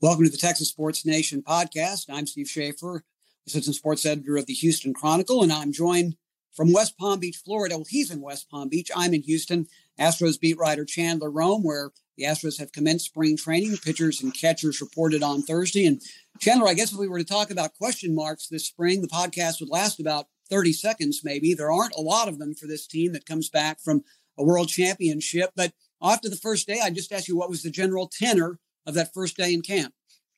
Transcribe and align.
Welcome 0.00 0.26
to 0.26 0.30
the 0.30 0.36
Texas 0.36 0.68
Sports 0.68 1.04
Nation 1.04 1.42
podcast. 1.42 2.04
I'm 2.08 2.28
Steve 2.28 2.46
Schaefer, 2.46 3.02
assistant 3.48 3.74
sports 3.74 4.06
editor 4.06 4.36
of 4.36 4.46
the 4.46 4.52
Houston 4.52 4.94
Chronicle, 4.94 5.42
and 5.42 5.52
I'm 5.52 5.72
joined 5.72 6.14
from 6.52 6.72
West 6.72 6.96
Palm 6.96 7.18
Beach, 7.18 7.38
Florida. 7.44 7.76
Well, 7.76 7.84
he's 7.88 8.12
in 8.12 8.20
West 8.20 8.48
Palm 8.48 8.68
Beach. 8.68 8.92
I'm 8.94 9.12
in 9.12 9.22
Houston. 9.22 9.66
Astros 9.98 10.38
beat 10.38 10.56
writer 10.56 10.84
Chandler 10.84 11.32
Rome, 11.32 11.64
where 11.64 11.90
the 12.16 12.26
Astros 12.26 12.60
have 12.60 12.70
commenced 12.70 13.06
spring 13.06 13.36
training. 13.36 13.76
Pitchers 13.78 14.22
and 14.22 14.32
catchers 14.32 14.80
reported 14.80 15.24
on 15.24 15.42
Thursday. 15.42 15.84
And 15.84 16.00
Chandler, 16.38 16.68
I 16.68 16.74
guess 16.74 16.92
if 16.92 16.98
we 17.00 17.08
were 17.08 17.18
to 17.18 17.24
talk 17.24 17.50
about 17.50 17.74
question 17.74 18.14
marks 18.14 18.46
this 18.46 18.68
spring, 18.68 19.02
the 19.02 19.08
podcast 19.08 19.58
would 19.58 19.68
last 19.68 19.98
about 19.98 20.26
30 20.48 20.74
seconds, 20.74 21.22
maybe. 21.24 21.54
There 21.54 21.72
aren't 21.72 21.96
a 21.96 22.00
lot 22.00 22.28
of 22.28 22.38
them 22.38 22.54
for 22.54 22.68
this 22.68 22.86
team 22.86 23.14
that 23.14 23.26
comes 23.26 23.50
back 23.50 23.80
from 23.80 24.04
a 24.38 24.44
world 24.44 24.68
championship. 24.68 25.50
But 25.56 25.72
after 26.00 26.30
the 26.30 26.36
first 26.36 26.68
day, 26.68 26.78
I 26.84 26.90
just 26.90 27.10
asked 27.10 27.26
you 27.26 27.36
what 27.36 27.50
was 27.50 27.64
the 27.64 27.70
general 27.70 28.06
tenor 28.06 28.60
of 28.88 28.94
that 28.94 29.12
first 29.12 29.36
day 29.36 29.52
in 29.52 29.60
camp? 29.60 29.92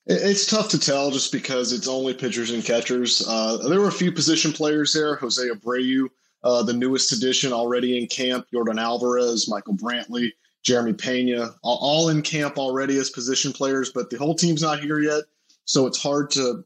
It's 0.07 0.47
tough 0.47 0.69
to 0.71 0.79
tell 0.79 1.11
just 1.11 1.31
because 1.31 1.73
it's 1.73 1.87
only 1.87 2.15
pitchers 2.15 2.51
and 2.51 2.65
catchers. 2.65 3.27
Uh, 3.27 3.59
there 3.69 3.81
were 3.81 3.89
a 3.89 3.93
few 3.93 4.11
position 4.11 4.53
players 4.53 4.93
there. 4.93 5.17
Jose 5.17 5.43
Abreu, 5.43 6.09
uh, 6.43 6.63
the 6.63 6.73
newest 6.73 7.13
addition 7.13 7.53
already 7.53 7.99
in 7.99 8.07
camp. 8.07 8.47
Yordan 8.53 8.81
Alvarez, 8.81 9.49
Michael 9.49 9.77
Brantley, 9.77 10.33
Jeremy 10.63 10.95
Pena, 10.95 11.55
all 11.63 12.09
in 12.09 12.23
camp 12.23 12.59
already 12.59 12.99
as 12.99 13.11
position 13.11 13.53
players, 13.53 13.93
but 13.93 14.11
the 14.11 14.19
whole 14.19 14.35
team's 14.35 14.63
not 14.63 14.81
here 14.81 15.01
yet. 15.01 15.25
So 15.65 15.87
it's 15.87 16.03
hard 16.03 16.31
to 16.33 16.65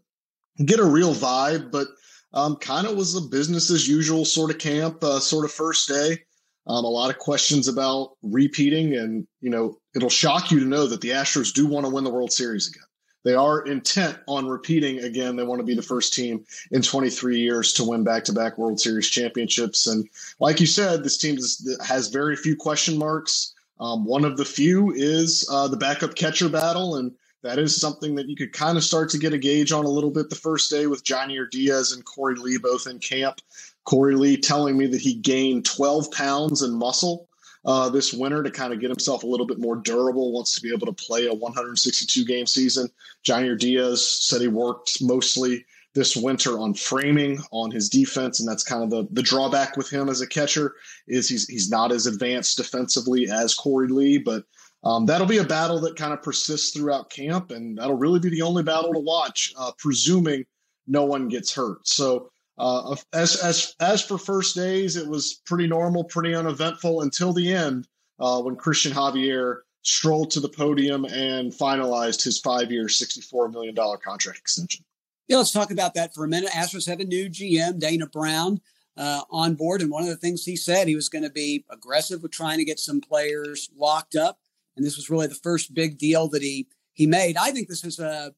get 0.64 0.80
a 0.80 0.84
real 0.84 1.14
vibe, 1.14 1.70
but 1.70 1.88
um, 2.32 2.56
kind 2.56 2.86
of 2.86 2.96
was 2.96 3.14
a 3.14 3.20
business 3.20 3.70
as 3.70 3.88
usual 3.88 4.24
sort 4.24 4.50
of 4.50 4.58
camp, 4.58 5.02
uh, 5.02 5.20
sort 5.20 5.44
of 5.44 5.52
first 5.52 5.88
day. 5.88 6.18
Um, 6.66 6.84
a 6.84 6.88
lot 6.88 7.10
of 7.10 7.18
questions 7.18 7.68
about 7.68 8.16
repeating, 8.22 8.96
and 8.96 9.26
you 9.40 9.50
know 9.50 9.78
it'll 9.94 10.08
shock 10.08 10.50
you 10.50 10.60
to 10.60 10.66
know 10.66 10.86
that 10.86 11.02
the 11.02 11.10
Astros 11.10 11.52
do 11.52 11.66
want 11.66 11.84
to 11.84 11.92
win 11.92 12.04
the 12.04 12.10
World 12.10 12.32
Series 12.32 12.68
again. 12.68 12.86
They 13.24 13.34
are 13.34 13.62
intent 13.62 14.18
on 14.28 14.46
repeating 14.46 15.00
again. 15.00 15.34
They 15.34 15.44
want 15.44 15.60
to 15.60 15.66
be 15.66 15.74
the 15.74 15.82
first 15.82 16.12
team 16.12 16.44
in 16.70 16.82
23 16.82 17.38
years 17.38 17.72
to 17.74 17.84
win 17.84 18.04
back-to-back 18.04 18.58
World 18.58 18.78
Series 18.78 19.08
championships. 19.08 19.86
And 19.86 20.08
like 20.40 20.60
you 20.60 20.66
said, 20.66 21.02
this 21.02 21.16
team 21.16 21.38
has 21.84 22.08
very 22.08 22.36
few 22.36 22.54
question 22.54 22.98
marks. 22.98 23.54
Um, 23.80 24.04
one 24.04 24.24
of 24.24 24.36
the 24.36 24.44
few 24.44 24.92
is 24.92 25.48
uh, 25.50 25.68
the 25.68 25.76
backup 25.76 26.14
catcher 26.14 26.48
battle, 26.48 26.96
and 26.96 27.12
that 27.42 27.58
is 27.58 27.80
something 27.80 28.14
that 28.14 28.28
you 28.28 28.36
could 28.36 28.52
kind 28.52 28.76
of 28.76 28.84
start 28.84 29.10
to 29.10 29.18
get 29.18 29.32
a 29.32 29.38
gauge 29.38 29.72
on 29.72 29.84
a 29.84 29.90
little 29.90 30.10
bit 30.10 30.30
the 30.30 30.36
first 30.36 30.70
day 30.70 30.86
with 30.86 31.04
Yainer 31.04 31.50
Diaz 31.50 31.92
and 31.92 32.04
Korey 32.04 32.36
Lee 32.36 32.58
both 32.58 32.86
in 32.86 32.98
camp. 32.98 33.40
Korey 33.86 34.18
Lee 34.18 34.36
telling 34.36 34.76
me 34.76 34.86
that 34.86 35.00
he 35.00 35.14
gained 35.14 35.64
12 35.64 36.10
pounds 36.10 36.62
in 36.62 36.72
muscle 36.72 37.28
uh, 37.64 37.88
this 37.88 38.12
winter 38.12 38.42
to 38.42 38.50
kind 38.50 38.72
of 38.72 38.80
get 38.80 38.90
himself 38.90 39.22
a 39.22 39.26
little 39.26 39.46
bit 39.46 39.58
more 39.58 39.76
durable, 39.76 40.32
wants 40.32 40.54
to 40.54 40.62
be 40.62 40.72
able 40.72 40.86
to 40.86 40.92
play 40.92 41.26
a 41.26 41.34
162 41.34 42.24
game 42.24 42.46
season. 42.46 42.88
Yainer 43.26 43.58
Diaz 43.58 44.06
said 44.06 44.40
he 44.40 44.48
worked 44.48 45.02
mostly 45.02 45.64
this 45.94 46.16
winter 46.16 46.58
on 46.58 46.74
framing 46.74 47.38
on 47.52 47.70
his 47.70 47.88
defense, 47.88 48.40
and 48.40 48.48
that's 48.48 48.64
kind 48.64 48.82
of 48.82 48.90
the, 48.90 49.06
the 49.12 49.22
drawback 49.22 49.76
with 49.76 49.88
him 49.88 50.08
as 50.08 50.20
a 50.20 50.26
catcher 50.26 50.74
is 51.06 51.28
he's 51.28 51.46
he's 51.46 51.70
not 51.70 51.92
as 51.92 52.06
advanced 52.06 52.56
defensively 52.56 53.30
as 53.30 53.56
Korey 53.56 53.88
Lee, 53.88 54.18
but 54.18 54.44
um, 54.82 55.06
that'll 55.06 55.26
be 55.26 55.38
a 55.38 55.44
battle 55.44 55.80
that 55.80 55.96
kind 55.96 56.12
of 56.12 56.22
persists 56.22 56.72
throughout 56.72 57.10
camp, 57.10 57.50
and 57.50 57.78
that'll 57.78 57.96
really 57.96 58.20
be 58.20 58.28
the 58.28 58.42
only 58.42 58.62
battle 58.62 58.92
to 58.92 58.98
watch, 58.98 59.54
uh, 59.56 59.70
presuming 59.78 60.44
no 60.86 61.04
one 61.04 61.28
gets 61.28 61.54
hurt. 61.54 61.86
So 61.86 62.30
uh, 62.58 62.96
as 63.12 63.36
as 63.36 63.74
as 63.80 64.02
for 64.02 64.18
first 64.18 64.54
days, 64.54 64.96
it 64.96 65.08
was 65.08 65.40
pretty 65.44 65.66
normal, 65.66 66.04
pretty 66.04 66.34
uneventful 66.34 67.02
until 67.02 67.32
the 67.32 67.52
end 67.52 67.88
uh, 68.20 68.40
when 68.40 68.56
Cristian 68.56 68.92
Javier 68.92 69.58
strolled 69.82 70.30
to 70.30 70.40
the 70.40 70.48
podium 70.48 71.04
and 71.04 71.52
finalized 71.52 72.22
his 72.22 72.40
five-year, 72.40 72.88
sixty-four 72.88 73.48
million 73.48 73.74
dollar 73.74 73.96
contract 73.96 74.38
extension. 74.38 74.84
Yeah, 75.28 75.38
let's 75.38 75.52
talk 75.52 75.70
about 75.70 75.94
that 75.94 76.14
for 76.14 76.24
a 76.24 76.28
minute. 76.28 76.50
Astros 76.50 76.86
have 76.86 77.00
a 77.00 77.04
new 77.04 77.28
GM, 77.28 77.78
Dana 77.78 78.06
Brown, 78.06 78.60
uh, 78.96 79.22
on 79.30 79.54
board, 79.54 79.80
and 79.80 79.90
one 79.90 80.02
of 80.02 80.08
the 80.08 80.16
things 80.16 80.44
he 80.44 80.54
said 80.56 80.86
he 80.86 80.94
was 80.94 81.08
going 81.08 81.24
to 81.24 81.30
be 81.30 81.64
aggressive 81.70 82.22
with 82.22 82.30
trying 82.30 82.58
to 82.58 82.64
get 82.64 82.78
some 82.78 83.00
players 83.00 83.70
locked 83.76 84.14
up, 84.14 84.38
and 84.76 84.86
this 84.86 84.96
was 84.96 85.10
really 85.10 85.26
the 85.26 85.34
first 85.34 85.74
big 85.74 85.98
deal 85.98 86.28
that 86.28 86.42
he 86.42 86.68
he 86.92 87.06
made. 87.06 87.36
I 87.36 87.50
think 87.50 87.68
this 87.68 87.84
is 87.84 87.98
a 87.98 88.32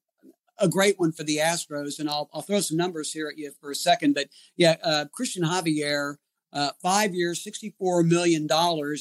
a 0.58 0.68
great 0.68 0.98
one 0.98 1.12
for 1.12 1.22
the 1.22 1.38
Astros. 1.38 1.98
And 1.98 2.08
I'll, 2.08 2.28
I'll 2.32 2.42
throw 2.42 2.60
some 2.60 2.76
numbers 2.76 3.12
here 3.12 3.28
at 3.28 3.38
you 3.38 3.52
for 3.60 3.70
a 3.70 3.74
second. 3.74 4.14
But 4.14 4.28
yeah, 4.56 4.76
uh, 4.82 5.06
Cristian 5.18 5.44
Javier, 5.44 6.16
uh, 6.52 6.70
five 6.82 7.14
years, 7.14 7.44
$64 7.44 8.06
million. 8.06 8.48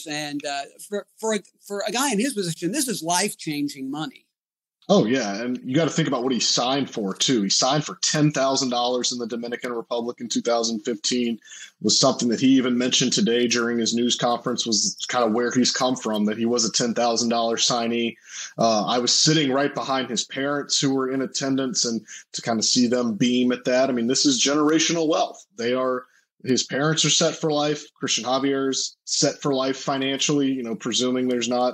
And 0.10 0.46
uh, 0.46 0.62
for, 0.88 1.08
for, 1.18 1.38
for 1.66 1.84
a 1.88 1.92
guy 1.92 2.12
in 2.12 2.20
his 2.20 2.34
position, 2.34 2.72
this 2.72 2.88
is 2.88 3.02
life 3.02 3.38
changing 3.38 3.90
money. 3.90 4.25
Oh 4.88 5.06
yeah, 5.06 5.42
and 5.42 5.60
you 5.64 5.76
got 5.76 5.86
to 5.86 5.90
think 5.90 6.08
about 6.08 6.22
what 6.22 6.32
he 6.32 6.40
signed 6.40 6.92
for 6.92 7.16
too. 7.16 7.42
He 7.42 7.50
signed 7.50 7.84
for 7.84 7.98
ten 8.04 8.32
thousand 8.32 8.70
dollars 8.70 9.12
in 9.12 9.18
the 9.18 9.26
Dominican 9.26 9.74
Republic 9.74 10.22
in 10.22 10.30
2015. 10.30 11.40
Was 11.82 12.00
something 12.00 12.30
that 12.30 12.40
he 12.40 12.50
even 12.50 12.78
mentioned 12.78 13.12
today 13.12 13.48
during 13.48 13.80
his 13.80 13.96
news 13.96 14.16
conference. 14.16 14.66
Was 14.66 14.96
kind 15.08 15.26
of 15.26 15.34
where 15.34 15.52
he's 15.52 15.72
come 15.72 15.96
from. 15.96 16.26
That 16.26 16.38
he 16.38 16.46
was 16.46 16.66
a 16.66 16.72
ten 16.72 16.94
thousand 16.94 17.30
dollars 17.30 17.68
signee. 17.68 18.16
Uh, 18.60 18.86
I 18.86 19.00
was 19.00 19.18
sitting 19.18 19.52
right 19.52 19.74
behind 19.74 20.08
his 20.08 20.24
parents 20.24 20.80
who 20.80 20.94
were 20.94 21.10
in 21.10 21.24
attendance, 21.24 21.84
and 21.86 22.06
to 22.34 22.42
kind 22.44 22.60
of 22.60 22.66
see 22.66 22.86
them 22.86 23.16
beam 23.16 23.52
at 23.52 23.66
that. 23.66 23.90
I 23.90 23.92
mean, 23.92 24.08
this 24.08 24.26
is 24.26 24.44
generational 24.44 25.08
wealth. 25.08 25.44
They 25.58 25.74
are 25.74 26.04
his 26.44 26.64
parents 26.64 27.04
are 27.06 27.10
set 27.10 27.36
for 27.36 27.52
life. 27.52 27.84
Cristian 28.00 28.26
Javier's 28.26 28.98
set 29.06 29.42
for 29.42 29.56
life 29.56 29.78
financially. 29.78 30.52
You 30.52 30.62
know, 30.62 30.76
presuming 30.76 31.28
there's 31.28 31.50
not 31.50 31.74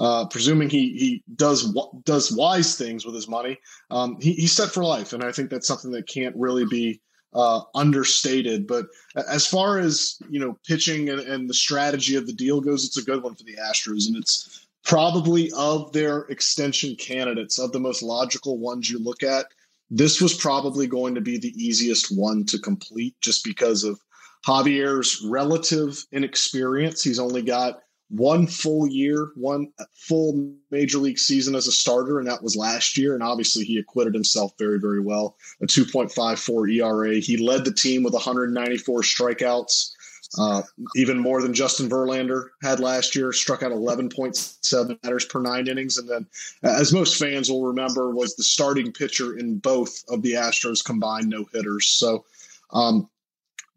uh, 0.00 0.26
presuming 0.26 0.70
he 0.70 0.96
he 0.96 1.22
does 1.36 1.76
does 2.04 2.32
wise 2.32 2.76
things 2.76 3.04
with 3.04 3.14
his 3.14 3.28
money, 3.28 3.58
um, 3.90 4.18
he, 4.20 4.32
he's 4.32 4.52
set 4.52 4.70
for 4.70 4.82
life, 4.82 5.12
and 5.12 5.22
I 5.22 5.30
think 5.30 5.50
that's 5.50 5.68
something 5.68 5.90
that 5.92 6.08
can't 6.08 6.34
really 6.36 6.64
be 6.64 7.00
uh, 7.34 7.60
understated. 7.74 8.66
But 8.66 8.86
as 9.28 9.46
far 9.46 9.78
as 9.78 10.18
you 10.30 10.40
know, 10.40 10.58
pitching 10.66 11.10
and, 11.10 11.20
and, 11.20 11.48
the 11.48 11.54
strategy 11.54 12.16
of 12.16 12.26
the 12.26 12.32
deal 12.32 12.60
goes, 12.60 12.84
it's 12.84 12.96
a 12.96 13.04
good 13.04 13.22
one 13.22 13.34
for 13.34 13.44
the 13.44 13.56
Astros, 13.56 14.08
and 14.08 14.16
it's 14.16 14.66
probably 14.84 15.52
of 15.52 15.92
their 15.92 16.20
extension 16.22 16.96
candidates 16.96 17.58
of 17.58 17.70
the 17.72 17.80
most 17.80 18.02
logical 18.02 18.58
ones 18.58 18.90
you 18.90 18.98
look 18.98 19.22
at. 19.22 19.46
This 19.90 20.20
was 20.20 20.34
probably 20.34 20.86
going 20.86 21.14
to 21.14 21.20
be 21.20 21.36
the 21.36 21.52
easiest 21.62 22.16
one 22.16 22.46
to 22.46 22.58
complete, 22.58 23.14
just 23.20 23.44
because 23.44 23.84
of 23.84 24.00
Javier's 24.46 25.22
relative 25.28 26.02
inexperience. 26.10 27.02
He's 27.02 27.18
only 27.18 27.42
got 27.42 27.80
one 28.10 28.46
full 28.46 28.88
year, 28.88 29.30
one 29.36 29.68
full 29.94 30.52
major 30.70 30.98
league 30.98 31.18
season 31.18 31.54
as 31.54 31.68
a 31.68 31.72
starter, 31.72 32.18
and 32.18 32.28
that 32.28 32.42
was 32.42 32.56
last 32.56 32.98
year. 32.98 33.14
And 33.14 33.22
obviously, 33.22 33.64
he 33.64 33.78
acquitted 33.78 34.14
himself 34.14 34.52
very, 34.58 34.80
very 34.80 35.00
well. 35.00 35.36
A 35.62 35.66
2.54 35.66 36.74
ERA. 36.74 37.14
He 37.14 37.36
led 37.36 37.64
the 37.64 37.72
team 37.72 38.02
with 38.02 38.12
194 38.12 39.02
strikeouts, 39.02 39.92
uh, 40.38 40.62
even 40.96 41.18
more 41.18 41.40
than 41.40 41.54
Justin 41.54 41.88
Verlander 41.88 42.48
had 42.62 42.80
last 42.80 43.14
year. 43.14 43.32
Struck 43.32 43.62
out 43.62 43.70
11.7 43.70 45.00
batters 45.02 45.24
per 45.24 45.40
nine 45.40 45.68
innings, 45.68 45.96
and 45.96 46.08
then, 46.08 46.26
as 46.64 46.92
most 46.92 47.16
fans 47.16 47.48
will 47.48 47.64
remember, 47.64 48.10
was 48.10 48.34
the 48.34 48.42
starting 48.42 48.92
pitcher 48.92 49.38
in 49.38 49.58
both 49.58 50.02
of 50.08 50.22
the 50.22 50.32
Astros 50.32 50.84
combined 50.84 51.28
no 51.28 51.46
hitters. 51.52 51.86
So. 51.86 52.24
Um, 52.72 53.08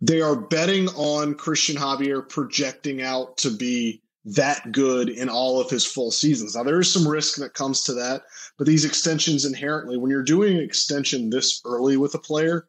they 0.02 0.22
are 0.22 0.36
betting 0.36 0.90
on 0.90 1.34
Cristian 1.34 1.76
Javier 1.76 2.28
projecting 2.28 3.02
out 3.02 3.38
to 3.38 3.50
be 3.50 4.03
that 4.26 4.72
good 4.72 5.10
in 5.10 5.30
all 5.30 5.60
of 5.60 5.70
his 5.70 5.86
full 5.86 6.12
seasons. 6.12 6.56
Now, 6.56 6.64
there 6.64 6.80
is 6.80 6.92
some 6.92 7.08
risk 7.08 7.38
that 7.38 7.54
comes 7.54 7.84
to 7.84 7.94
that, 7.94 8.24
but 8.58 8.68
these 8.68 8.86
extensions 8.86 9.46
inherently, 9.46 9.98
when 9.98 10.12
you're 10.12 10.24
doing 10.24 10.58
an 10.58 10.64
extension 10.64 11.30
this 11.30 11.62
early 11.66 11.98
with 11.98 12.16
a 12.16 12.20
player, 12.20 12.68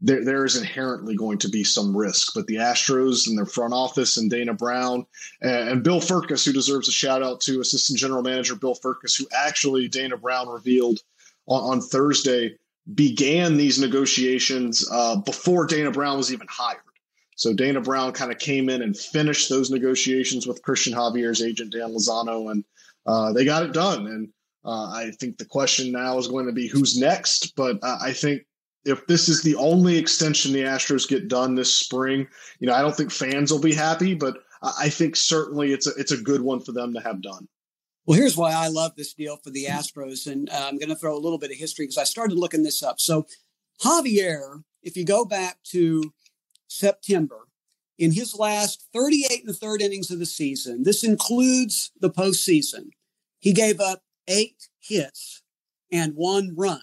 there, 0.00 0.24
there 0.24 0.44
is 0.44 0.56
inherently 0.56 1.16
going 1.16 1.38
to 1.38 1.48
be 1.48 1.64
some 1.64 1.96
risk. 1.96 2.32
But 2.34 2.46
the 2.46 2.56
Astros 2.56 3.28
and 3.28 3.38
their 3.38 3.46
front 3.46 3.72
office 3.72 4.16
and 4.16 4.30
Dana 4.30 4.52
Brown 4.52 5.06
and, 5.40 5.68
and 5.68 5.84
Bill 5.84 6.00
Firkus, 6.00 6.44
who 6.44 6.52
deserves 6.52 6.88
a 6.88 6.92
shout 6.92 7.22
out 7.22 7.40
to 7.42 7.60
Assistant 7.60 7.98
General 7.98 8.22
Manager 8.22 8.56
Bill 8.56 8.74
Firkus, 8.74 9.16
who 9.16 9.26
actually 9.32 9.88
Dana 9.88 10.16
Brown 10.16 10.48
revealed 10.48 11.00
on, 11.46 11.78
on 11.78 11.80
Thursday 11.80 12.56
began 12.94 13.56
these 13.56 13.80
negotiations 13.80 14.86
uh, 14.92 15.16
before 15.16 15.66
Dana 15.66 15.90
Brown 15.90 16.16
was 16.16 16.32
even 16.32 16.46
hired. 16.50 16.80
So 17.36 17.52
Dana 17.52 17.80
Brown 17.80 18.12
kind 18.12 18.32
of 18.32 18.38
came 18.38 18.68
in 18.68 18.82
and 18.82 18.96
finished 18.96 19.48
those 19.48 19.70
negotiations 19.70 20.46
with 20.46 20.62
Cristian 20.62 20.94
Javier's 20.94 21.42
agent 21.42 21.72
Dan 21.72 21.94
Lozano, 21.94 22.50
and 22.50 22.64
uh, 23.06 23.32
they 23.32 23.44
got 23.44 23.62
it 23.62 23.72
done. 23.72 24.06
And 24.06 24.28
uh, 24.64 24.90
I 24.90 25.12
think 25.20 25.36
the 25.36 25.44
question 25.44 25.92
now 25.92 26.18
is 26.18 26.28
going 26.28 26.46
to 26.46 26.52
be 26.52 26.66
who's 26.66 26.98
next. 26.98 27.54
But 27.54 27.78
uh, 27.82 27.98
I 28.00 28.12
think 28.12 28.42
if 28.86 29.06
this 29.06 29.28
is 29.28 29.42
the 29.42 29.54
only 29.56 29.98
extension 29.98 30.52
the 30.52 30.62
Astros 30.62 31.08
get 31.08 31.28
done 31.28 31.54
this 31.54 31.76
spring, 31.76 32.26
you 32.58 32.66
know, 32.66 32.74
I 32.74 32.80
don't 32.80 32.96
think 32.96 33.12
fans 33.12 33.52
will 33.52 33.60
be 33.60 33.74
happy, 33.74 34.14
but 34.14 34.38
I 34.62 34.88
think 34.88 35.14
certainly 35.14 35.72
it's 35.72 35.86
a 35.86 35.90
it's 35.98 36.12
a 36.12 36.16
good 36.16 36.40
one 36.40 36.60
for 36.60 36.72
them 36.72 36.94
to 36.94 37.00
have 37.00 37.20
done. 37.20 37.46
Well, 38.06 38.18
here's 38.18 38.36
why 38.36 38.52
I 38.52 38.68
love 38.68 38.92
this 38.96 39.12
deal 39.12 39.36
for 39.36 39.50
the 39.50 39.66
Astros, 39.66 40.30
and 40.30 40.48
uh, 40.48 40.68
I'm 40.68 40.78
going 40.78 40.88
to 40.88 40.96
throw 40.96 41.16
a 41.16 41.18
little 41.18 41.38
bit 41.38 41.50
of 41.50 41.56
history 41.56 41.84
because 41.84 41.98
I 41.98 42.04
started 42.04 42.38
looking 42.38 42.62
this 42.62 42.82
up. 42.82 43.00
So 43.00 43.26
Javier, 43.82 44.62
if 44.82 44.96
you 44.96 45.04
go 45.04 45.24
back 45.24 45.58
to 45.72 46.12
September, 46.68 47.48
in 47.98 48.12
his 48.12 48.34
last 48.34 48.86
38 48.92 49.42
and 49.42 49.50
a 49.50 49.52
third 49.54 49.80
innings 49.80 50.10
of 50.10 50.18
the 50.18 50.26
season, 50.26 50.82
this 50.82 51.02
includes 51.02 51.92
the 52.00 52.10
postseason, 52.10 52.90
he 53.38 53.52
gave 53.52 53.80
up 53.80 54.02
eight 54.28 54.68
hits 54.80 55.42
and 55.90 56.14
one 56.14 56.54
run. 56.56 56.82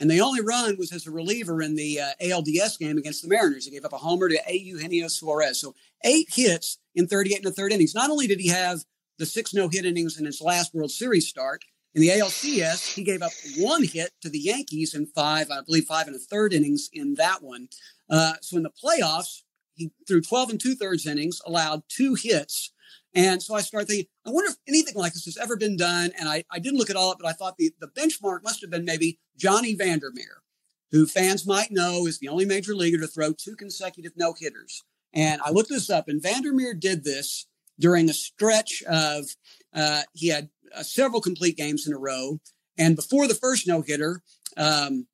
And 0.00 0.08
the 0.08 0.20
only 0.20 0.40
run 0.40 0.76
was 0.78 0.92
as 0.92 1.06
a 1.06 1.10
reliever 1.10 1.60
in 1.60 1.74
the 1.74 2.00
uh, 2.00 2.10
ALDS 2.22 2.78
game 2.78 2.98
against 2.98 3.22
the 3.22 3.28
Mariners. 3.28 3.64
He 3.64 3.72
gave 3.72 3.84
up 3.84 3.92
a 3.92 3.98
homer 3.98 4.28
to 4.28 4.38
A. 4.46 4.54
Eugenio 4.54 5.08
Suarez. 5.08 5.60
So 5.60 5.74
eight 6.04 6.28
hits 6.32 6.78
in 6.94 7.08
38 7.08 7.38
and 7.38 7.46
a 7.46 7.50
third 7.50 7.72
innings. 7.72 7.94
Not 7.94 8.10
only 8.10 8.28
did 8.28 8.38
he 8.38 8.48
have 8.48 8.84
the 9.18 9.26
six 9.26 9.52
no 9.52 9.68
hit 9.68 9.84
innings 9.84 10.18
in 10.18 10.24
his 10.24 10.40
last 10.40 10.72
World 10.72 10.92
Series 10.92 11.26
start, 11.28 11.64
in 11.94 12.02
the 12.02 12.08
ALCS, 12.08 12.94
he 12.94 13.02
gave 13.02 13.22
up 13.22 13.32
one 13.56 13.82
hit 13.82 14.12
to 14.20 14.28
the 14.28 14.38
Yankees 14.38 14.94
in 14.94 15.06
five, 15.06 15.50
I 15.50 15.62
believe, 15.62 15.84
five 15.84 16.06
and 16.06 16.16
a 16.16 16.18
third 16.18 16.52
innings 16.52 16.90
in 16.92 17.14
that 17.14 17.42
one. 17.42 17.68
Uh, 18.10 18.34
so 18.40 18.56
in 18.56 18.62
the 18.62 18.70
playoffs, 18.70 19.42
he 19.74 19.90
threw 20.06 20.20
12 20.20 20.50
and 20.50 20.60
two 20.60 20.74
thirds 20.74 21.06
innings, 21.06 21.40
allowed 21.46 21.82
two 21.88 22.14
hits. 22.14 22.72
And 23.14 23.42
so 23.42 23.54
I 23.54 23.62
started 23.62 23.88
thinking, 23.88 24.06
I 24.26 24.30
wonder 24.30 24.50
if 24.50 24.56
anything 24.66 24.94
like 24.94 25.14
this 25.14 25.24
has 25.24 25.38
ever 25.38 25.56
been 25.56 25.76
done. 25.76 26.10
And 26.18 26.28
I, 26.28 26.44
I 26.52 26.58
didn't 26.58 26.78
look 26.78 26.90
at 26.90 26.96
all 26.96 27.12
it, 27.12 27.18
but 27.20 27.28
I 27.28 27.32
thought 27.32 27.56
the, 27.56 27.72
the 27.80 27.88
benchmark 27.88 28.42
must 28.42 28.60
have 28.60 28.70
been 28.70 28.84
maybe 28.84 29.18
Johnny 29.36 29.74
Vander 29.74 30.10
Meer, 30.12 30.42
who 30.90 31.06
fans 31.06 31.46
might 31.46 31.70
know 31.70 32.06
is 32.06 32.18
the 32.18 32.28
only 32.28 32.44
major 32.44 32.74
leaguer 32.74 32.98
to 32.98 33.06
throw 33.06 33.32
two 33.32 33.56
consecutive 33.56 34.12
no 34.16 34.34
hitters. 34.38 34.84
And 35.14 35.40
I 35.42 35.50
looked 35.50 35.70
this 35.70 35.88
up, 35.88 36.08
and 36.08 36.22
Vander 36.22 36.52
Meer 36.52 36.74
did 36.74 37.02
this 37.02 37.46
during 37.78 38.08
a 38.08 38.14
stretch 38.14 38.82
of, 38.88 39.26
uh, 39.74 40.02
he 40.14 40.28
had 40.28 40.48
uh, 40.74 40.82
several 40.82 41.20
complete 41.20 41.56
games 41.56 41.86
in 41.86 41.92
a 41.92 41.98
row. 41.98 42.40
And 42.76 42.96
before 42.96 43.26
the 43.26 43.34
first 43.34 43.66
no 43.66 43.82
hitter, 43.82 44.22
um, 44.56 45.06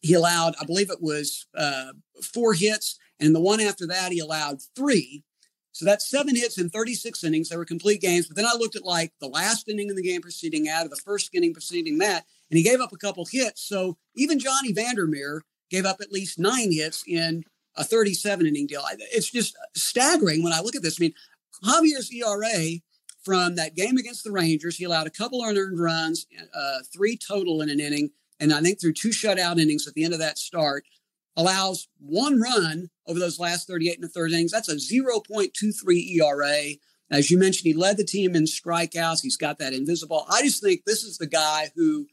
he 0.00 0.14
allowed, 0.14 0.54
I 0.60 0.64
believe 0.64 0.90
it 0.90 1.00
was 1.00 1.46
uh, 1.56 1.92
four 2.22 2.54
hits. 2.54 2.98
And 3.20 3.34
the 3.34 3.40
one 3.40 3.60
after 3.60 3.86
that, 3.86 4.12
he 4.12 4.18
allowed 4.18 4.58
three. 4.76 5.24
So 5.72 5.86
that's 5.86 6.08
seven 6.08 6.36
hits 6.36 6.58
in 6.58 6.68
36 6.68 7.24
innings. 7.24 7.48
They 7.48 7.56
were 7.56 7.64
complete 7.64 8.00
games. 8.00 8.26
But 8.26 8.36
then 8.36 8.46
I 8.46 8.56
looked 8.56 8.76
at 8.76 8.84
like 8.84 9.12
the 9.20 9.28
last 9.28 9.68
inning 9.68 9.88
in 9.88 9.96
the 9.96 10.02
game 10.02 10.20
preceding 10.20 10.64
that, 10.64 10.86
or 10.86 10.88
the 10.88 11.00
first 11.04 11.30
inning 11.32 11.54
preceding 11.54 11.98
that, 11.98 12.24
and 12.50 12.58
he 12.58 12.62
gave 12.62 12.80
up 12.80 12.92
a 12.92 12.98
couple 12.98 13.24
hits. 13.24 13.62
So 13.62 13.96
even 14.14 14.38
Johnny 14.38 14.72
Vander 14.72 15.06
Meer 15.06 15.42
gave 15.70 15.86
up 15.86 16.02
at 16.02 16.12
least 16.12 16.38
nine 16.38 16.72
hits 16.72 17.02
in 17.06 17.44
a 17.76 17.84
37 17.84 18.46
inning 18.46 18.66
deal. 18.66 18.84
It's 19.12 19.30
just 19.30 19.56
staggering 19.74 20.42
when 20.42 20.52
I 20.52 20.60
look 20.60 20.76
at 20.76 20.82
this. 20.82 21.00
I 21.00 21.04
mean, 21.04 21.14
Javier's 21.64 22.12
ERA 22.12 22.80
from 23.24 23.54
that 23.54 23.76
game 23.76 23.96
against 23.96 24.24
the 24.24 24.32
Rangers, 24.32 24.76
he 24.76 24.84
allowed 24.84 25.06
a 25.06 25.10
couple 25.10 25.44
unearned 25.44 25.78
runs, 25.78 26.26
uh, 26.54 26.78
three 26.92 27.16
total 27.16 27.62
in 27.62 27.70
an 27.70 27.80
inning, 27.80 28.10
and 28.40 28.52
I 28.52 28.60
think 28.60 28.80
through 28.80 28.94
two 28.94 29.10
shutout 29.10 29.60
innings 29.60 29.86
at 29.86 29.94
the 29.94 30.04
end 30.04 30.12
of 30.12 30.18
that 30.18 30.38
start, 30.38 30.84
allows 31.36 31.88
one 31.98 32.40
run 32.40 32.90
over 33.06 33.18
those 33.18 33.38
last 33.38 33.66
38 33.66 33.96
and 33.96 34.04
a 34.04 34.08
third 34.08 34.32
innings. 34.32 34.50
That's 34.50 34.68
a 34.68 34.76
0.23 34.76 36.16
ERA. 36.16 36.76
As 37.10 37.30
you 37.30 37.38
mentioned, 37.38 37.66
he 37.66 37.74
led 37.74 37.96
the 37.96 38.04
team 38.04 38.34
in 38.34 38.44
strikeouts. 38.44 39.20
He's 39.22 39.36
got 39.36 39.58
that 39.58 39.72
invisible. 39.72 40.26
I 40.30 40.42
just 40.42 40.62
think 40.62 40.82
this 40.84 41.04
is 41.04 41.18
the 41.18 41.26
guy 41.26 41.70
who, 41.76 42.06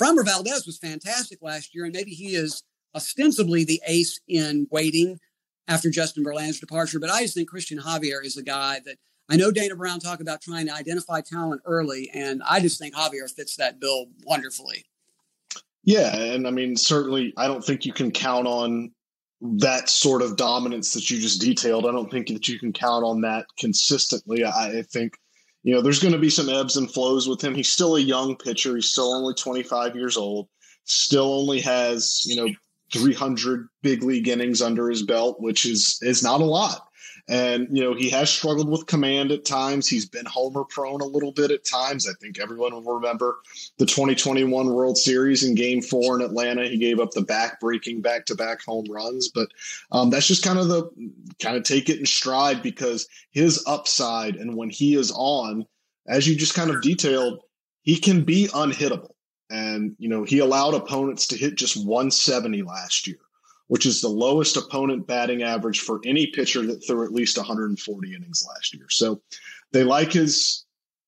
Framber 0.00 0.24
Valdez 0.24 0.66
was 0.66 0.78
fantastic 0.78 1.38
last 1.42 1.74
year, 1.74 1.84
and 1.84 1.94
maybe 1.94 2.10
he 2.10 2.34
is 2.34 2.62
ostensibly 2.94 3.64
the 3.64 3.80
ace 3.86 4.20
in 4.28 4.66
waiting 4.70 5.18
after 5.68 5.90
Justin 5.90 6.24
Verlander's 6.24 6.60
departure. 6.60 6.98
But 6.98 7.10
I 7.10 7.22
just 7.22 7.34
think 7.34 7.50
Cristian 7.50 7.80
Javier 7.80 8.24
is 8.24 8.36
a 8.36 8.42
guy 8.42 8.80
that 8.84 8.96
I 9.28 9.36
know 9.36 9.50
Dana 9.50 9.74
Brown 9.74 9.98
talked 9.98 10.22
about 10.22 10.40
trying 10.40 10.66
to 10.66 10.74
identify 10.74 11.20
talent 11.20 11.62
early, 11.64 12.10
and 12.14 12.42
I 12.48 12.60
just 12.60 12.78
think 12.78 12.94
Javier 12.94 13.30
fits 13.30 13.56
that 13.56 13.80
bill 13.80 14.06
wonderfully. 14.24 14.84
Yeah, 15.82 16.16
and 16.16 16.46
I 16.46 16.50
mean, 16.50 16.76
certainly, 16.76 17.32
I 17.36 17.46
don't 17.46 17.64
think 17.64 17.84
you 17.84 17.92
can 17.92 18.10
count 18.10 18.46
on 18.46 18.92
that 19.40 19.88
sort 19.88 20.22
of 20.22 20.36
dominance 20.36 20.92
that 20.94 21.10
you 21.10 21.20
just 21.20 21.40
detailed. 21.40 21.86
I 21.86 21.92
don't 21.92 22.10
think 22.10 22.28
that 22.28 22.48
you 22.48 22.58
can 22.58 22.72
count 22.72 23.04
on 23.04 23.20
that 23.22 23.46
consistently. 23.58 24.44
I, 24.44 24.78
I 24.78 24.82
think, 24.82 25.16
you 25.62 25.74
know, 25.74 25.80
there's 25.80 26.00
going 26.00 26.14
to 26.14 26.18
be 26.18 26.30
some 26.30 26.48
ebbs 26.48 26.76
and 26.76 26.90
flows 26.90 27.28
with 27.28 27.42
him. 27.42 27.54
He's 27.54 27.70
still 27.70 27.96
a 27.96 28.00
young 28.00 28.36
pitcher. 28.36 28.74
He's 28.74 28.90
still 28.90 29.12
only 29.12 29.34
25 29.34 29.94
years 29.94 30.16
old. 30.16 30.48
Still 30.84 31.32
only 31.40 31.60
has, 31.60 32.22
you 32.24 32.36
know, 32.36 32.48
300 32.92 33.68
big 33.82 34.02
league 34.02 34.28
innings 34.28 34.62
under 34.62 34.88
his 34.88 35.02
belt, 35.02 35.40
which 35.40 35.66
is 35.66 35.98
is 36.02 36.22
not 36.22 36.40
a 36.40 36.44
lot. 36.44 36.86
And, 37.28 37.66
you 37.76 37.82
know, 37.82 37.94
he 37.94 38.08
has 38.10 38.30
struggled 38.30 38.70
with 38.70 38.86
command 38.86 39.32
at 39.32 39.44
times. 39.44 39.88
He's 39.88 40.06
been 40.06 40.26
homer 40.26 40.62
prone 40.64 41.00
a 41.00 41.06
little 41.06 41.32
bit 41.32 41.50
at 41.50 41.64
times. 41.64 42.08
I 42.08 42.12
think 42.20 42.38
everyone 42.38 42.72
will 42.72 42.94
remember 42.94 43.38
the 43.78 43.86
2021 43.86 44.72
World 44.72 44.96
Series 44.96 45.42
in 45.42 45.56
game 45.56 45.82
four 45.82 46.14
in 46.14 46.24
Atlanta. 46.24 46.68
He 46.68 46.78
gave 46.78 47.00
up 47.00 47.10
the 47.10 47.22
back 47.22 47.58
breaking 47.58 48.00
back 48.00 48.26
to 48.26 48.36
back 48.36 48.62
home 48.62 48.86
runs. 48.88 49.28
But 49.28 49.48
um, 49.90 50.10
that's 50.10 50.28
just 50.28 50.44
kind 50.44 50.58
of 50.58 50.68
the 50.68 50.88
kind 51.42 51.56
of 51.56 51.64
take 51.64 51.88
it 51.88 51.98
in 51.98 52.06
stride 52.06 52.62
because 52.62 53.08
his 53.32 53.62
upside 53.66 54.36
and 54.36 54.56
when 54.56 54.70
he 54.70 54.94
is 54.94 55.10
on, 55.16 55.66
as 56.06 56.28
you 56.28 56.36
just 56.36 56.54
kind 56.54 56.70
of 56.70 56.80
detailed, 56.80 57.40
he 57.82 57.98
can 57.98 58.22
be 58.22 58.46
unhittable. 58.48 59.10
And, 59.50 59.94
you 59.98 60.08
know, 60.08 60.24
he 60.24 60.40
allowed 60.40 60.74
opponents 60.74 61.28
to 61.28 61.36
hit 61.36 61.54
just 61.54 61.76
170 61.76 62.62
last 62.62 63.06
year 63.06 63.18
which 63.68 63.86
is 63.86 64.00
the 64.00 64.08
lowest 64.08 64.56
opponent 64.56 65.06
batting 65.06 65.42
average 65.42 65.80
for 65.80 66.00
any 66.04 66.28
pitcher 66.28 66.64
that 66.66 66.86
threw 66.86 67.04
at 67.04 67.12
least 67.12 67.36
140 67.36 68.14
innings 68.14 68.46
last 68.48 68.74
year. 68.74 68.86
So 68.88 69.20
they 69.72 69.82
like 69.82 70.12
his, 70.12 70.64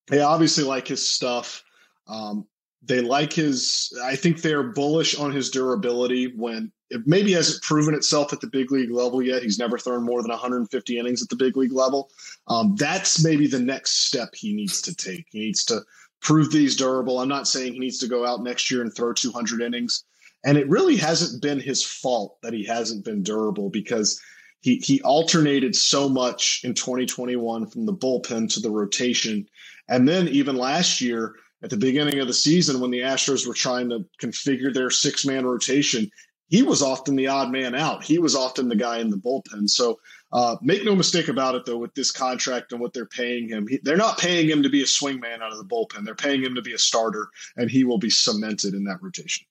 they 0.09 0.21
obviously 0.21 0.65
like 0.65 0.89
his 0.89 1.07
stuff. 1.07 1.63
Um, 2.09 2.47
they 2.83 3.01
like 3.01 3.33
his, 3.33 3.97
I 4.03 4.17
think 4.17 4.41
they're 4.41 4.63
bullish 4.63 5.17
on 5.19 5.33
his 5.33 5.51
durability 5.51 6.33
when 6.37 6.73
it 6.91 7.03
maybe 7.07 7.33
hasn't 7.33 7.63
proven 7.63 7.95
itself 7.95 8.33
at 8.33 8.41
the 8.41 8.47
big 8.47 8.73
league 8.73 8.91
level 8.91 9.23
yet. 9.23 9.43
He's 9.43 9.59
never 9.59 9.79
thrown 9.79 10.05
more 10.05 10.23
than 10.23 10.31
150 10.31 10.99
innings 10.99 11.23
at 11.23 11.29
the 11.29 11.37
big 11.37 11.57
league 11.57 11.73
level. 11.73 12.11
Um, 12.47 12.77
that's 12.77 13.23
maybe 13.23 13.47
the 13.47 13.61
next 13.61 14.07
step 14.07 14.35
he 14.35 14.55
needs 14.55 14.81
to 14.83 14.95
take. 14.95 15.27
He 15.31 15.41
needs 15.41 15.65
to 15.67 15.83
prove 16.21 16.51
that 16.51 16.59
he's 16.59 16.77
durable. 16.77 17.21
I'm 17.21 17.29
not 17.29 17.49
saying 17.49 17.73
he 17.73 17.79
needs 17.79 17.99
to 17.99 18.09
go 18.09 18.27
out 18.27 18.43
next 18.43 18.71
year 18.71 18.83
and 18.83 18.95
throw 18.95 19.13
200 19.13 19.61
innings. 19.63 20.05
And 20.45 20.57
it 20.57 20.69
really 20.69 20.97
hasn't 20.97 21.43
been 21.43 21.61
his 21.61 21.83
fault 21.83 22.39
that 22.43 22.53
he 22.53 22.65
hasn't 22.65 23.05
been 23.05 23.23
durable 23.23 23.71
because 23.71 24.21
he 24.61 24.77
he 24.77 25.01
alternated 25.03 25.75
so 25.75 26.09
much 26.09 26.63
in 26.65 26.75
2021 26.75 27.67
from 27.67 27.87
the 27.87 27.95
bullpen 27.95 28.53
to 28.55 28.61
the 28.61 28.71
rotation. 28.71 29.47
And 29.89 30.09
then 30.09 30.29
even 30.29 30.57
last 30.57 31.01
year 31.01 31.35
at 31.63 31.71
the 31.71 31.77
beginning 31.77 32.21
of 32.21 32.29
the 32.29 32.35
season 32.35 32.81
when 32.81 32.91
the 32.91 33.01
Astros 33.01 33.47
were 33.47 33.55
trying 33.55 33.89
to 33.91 34.05
configure 34.23 34.73
their 34.73 34.91
six-man 34.91 35.45
rotation, 35.45 36.09
he 36.49 36.63
was 36.63 36.83
often 36.83 37.17
the 37.17 37.27
odd 37.27 37.51
man 37.51 37.75
out. 37.75 38.05
He 38.05 38.19
was 38.19 38.35
often 38.35 38.69
the 38.69 38.77
guy 38.77 38.99
in 38.99 39.11
the 39.11 39.17
bullpen. 39.17 39.69
So 39.69 39.99
uh, 40.33 40.57
make 40.61 40.85
no 40.85 40.95
mistake 40.95 41.29
about 41.29 41.55
it, 41.55 41.65
though, 41.65 41.79
with 41.79 41.95
this 41.95 42.11
contract 42.11 42.73
and 42.73 42.81
what 42.81 42.93
they're 42.93 43.07
paying 43.07 43.49
him, 43.49 43.67
he, 43.67 43.81
they're 43.83 43.97
not 43.97 44.19
paying 44.19 44.49
him 44.49 44.63
to 44.63 44.69
be 44.69 44.83
a 44.83 44.87
swingman 44.87 45.41
out 45.41 45.53
of 45.53 45.59
the 45.59 45.65
bullpen. 45.65 46.05
They're 46.05 46.15
paying 46.15 46.43
him 46.43 46.55
to 46.55 46.63
be 46.63 46.75
a 46.75 46.79
starter, 46.79 47.29
and 47.57 47.71
he 47.71 47.85
will 47.85 47.99
be 47.99 48.11
cemented 48.11 48.75
in 48.75 48.85
that 48.85 49.03
rotation. 49.03 49.47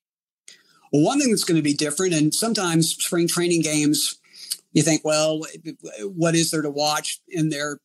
Well, 0.93 1.03
one 1.03 1.19
thing 1.19 1.31
that's 1.31 1.43
going 1.43 1.57
to 1.57 1.63
be 1.63 1.73
different, 1.73 2.13
and 2.13 2.33
sometimes 2.33 2.91
spring 2.91 3.27
training 3.27 3.61
games, 3.61 4.19
you 4.71 4.83
think, 4.83 5.03
well, 5.03 5.41
what 6.03 6.35
is 6.35 6.51
there 6.51 6.61
to 6.61 6.69
watch? 6.69 7.19
And 7.35 7.51
their 7.51 7.79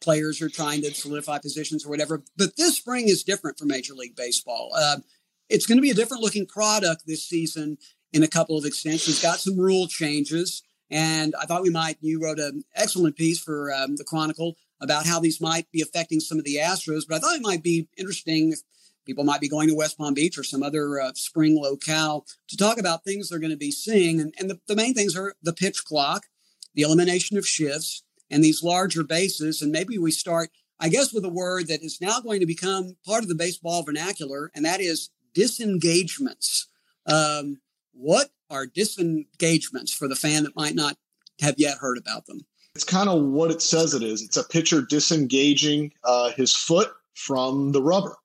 players 0.00 0.42
are 0.42 0.48
trying 0.48 0.82
to 0.82 0.92
solidify 0.92 1.38
positions 1.38 1.86
or 1.86 1.88
whatever. 1.88 2.22
But 2.36 2.56
this 2.56 2.76
spring 2.76 3.08
is 3.08 3.22
different 3.22 3.58
for 3.58 3.64
Major 3.64 3.94
League 3.94 4.16
Baseball. 4.16 4.72
Uh, 4.76 4.96
it's 5.48 5.66
going 5.66 5.78
to 5.78 5.82
be 5.82 5.90
a 5.90 5.94
different 5.94 6.22
looking 6.22 6.46
product 6.46 7.04
this 7.06 7.24
season 7.24 7.78
in 8.12 8.22
a 8.22 8.28
couple 8.28 8.58
of 8.58 8.64
extents. 8.64 9.22
Got 9.22 9.38
some 9.38 9.56
rule 9.56 9.86
changes. 9.86 10.62
And 10.94 11.34
I 11.40 11.44
thought 11.46 11.62
we 11.62 11.70
might, 11.70 11.98
you 12.00 12.22
wrote 12.22 12.38
an 12.38 12.62
excellent 12.76 13.16
piece 13.16 13.40
for 13.40 13.72
um, 13.74 13.96
the 13.96 14.04
Chronicle 14.04 14.54
about 14.80 15.06
how 15.06 15.18
these 15.18 15.40
might 15.40 15.70
be 15.72 15.82
affecting 15.82 16.20
some 16.20 16.38
of 16.38 16.44
the 16.44 16.56
Astros. 16.56 17.02
But 17.08 17.16
I 17.16 17.18
thought 17.18 17.36
it 17.36 17.42
might 17.42 17.62
be 17.62 17.88
interesting 17.96 18.54
People 19.04 19.24
might 19.24 19.40
be 19.40 19.48
going 19.48 19.68
to 19.68 19.74
West 19.74 19.98
Palm 19.98 20.14
Beach 20.14 20.38
or 20.38 20.42
some 20.42 20.62
other 20.62 21.00
uh, 21.00 21.12
spring 21.14 21.58
locale 21.60 22.26
to 22.48 22.56
talk 22.56 22.78
about 22.78 23.04
things 23.04 23.28
they're 23.28 23.38
going 23.38 23.50
to 23.50 23.56
be 23.56 23.70
seeing. 23.70 24.20
And, 24.20 24.34
and 24.38 24.48
the, 24.48 24.60
the 24.66 24.76
main 24.76 24.94
things 24.94 25.16
are 25.16 25.34
the 25.42 25.52
pitch 25.52 25.84
clock, 25.84 26.26
the 26.74 26.82
elimination 26.82 27.36
of 27.36 27.46
shifts, 27.46 28.02
and 28.30 28.42
these 28.42 28.62
larger 28.62 29.04
bases. 29.04 29.60
And 29.60 29.70
maybe 29.70 29.98
we 29.98 30.10
start, 30.10 30.50
I 30.80 30.88
guess, 30.88 31.12
with 31.12 31.24
a 31.24 31.30
word 31.30 31.68
that 31.68 31.82
is 31.82 32.00
now 32.00 32.20
going 32.20 32.40
to 32.40 32.46
become 32.46 32.96
part 33.04 33.22
of 33.22 33.28
the 33.28 33.34
baseball 33.34 33.82
vernacular, 33.82 34.50
and 34.54 34.64
that 34.64 34.80
is 34.80 35.10
disengagements. 35.34 36.68
Um, 37.06 37.60
what 37.92 38.30
are 38.50 38.66
disengagements 38.66 39.92
for 39.92 40.08
the 40.08 40.16
fan 40.16 40.44
that 40.44 40.56
might 40.56 40.74
not 40.74 40.96
have 41.40 41.54
yet 41.58 41.78
heard 41.78 41.98
about 41.98 42.26
them. 42.26 42.40
It's 42.74 42.84
kind 42.84 43.08
of 43.08 43.22
what 43.22 43.50
it 43.50 43.62
says 43.62 43.94
it 43.94 44.02
is. 44.02 44.22
It's 44.22 44.36
a 44.36 44.44
pitcher 44.44 44.82
disengaging 44.82 45.92
uh, 46.02 46.30
his 46.32 46.54
foot 46.54 46.92
from 47.14 47.72
the 47.72 47.82
rubber. 47.82 48.16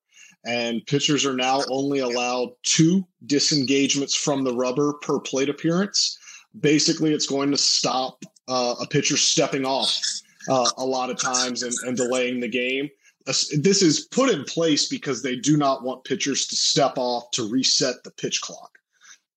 And 0.45 0.85
pitchers 0.85 1.25
are 1.25 1.35
now 1.35 1.61
only 1.69 1.99
allowed 1.99 2.53
two 2.63 3.05
disengagements 3.25 4.15
from 4.15 4.43
the 4.43 4.53
rubber 4.53 4.93
per 4.93 5.19
plate 5.19 5.49
appearance. 5.49 6.17
Basically, 6.59 7.13
it's 7.13 7.27
going 7.27 7.51
to 7.51 7.57
stop 7.57 8.23
uh, 8.47 8.75
a 8.81 8.87
pitcher 8.87 9.17
stepping 9.17 9.65
off 9.65 10.01
uh, 10.49 10.69
a 10.77 10.85
lot 10.85 11.09
of 11.09 11.19
times 11.19 11.61
and, 11.61 11.73
and 11.85 11.95
delaying 11.95 12.39
the 12.39 12.47
game. 12.47 12.89
This 13.25 13.83
is 13.83 14.07
put 14.07 14.29
in 14.29 14.43
place 14.45 14.87
because 14.87 15.21
they 15.21 15.35
do 15.35 15.57
not 15.57 15.83
want 15.83 16.05
pitchers 16.05 16.47
to 16.47 16.55
step 16.55 16.93
off 16.95 17.29
to 17.31 17.47
reset 17.47 18.03
the 18.03 18.11
pitch 18.11 18.41
clock 18.41 18.78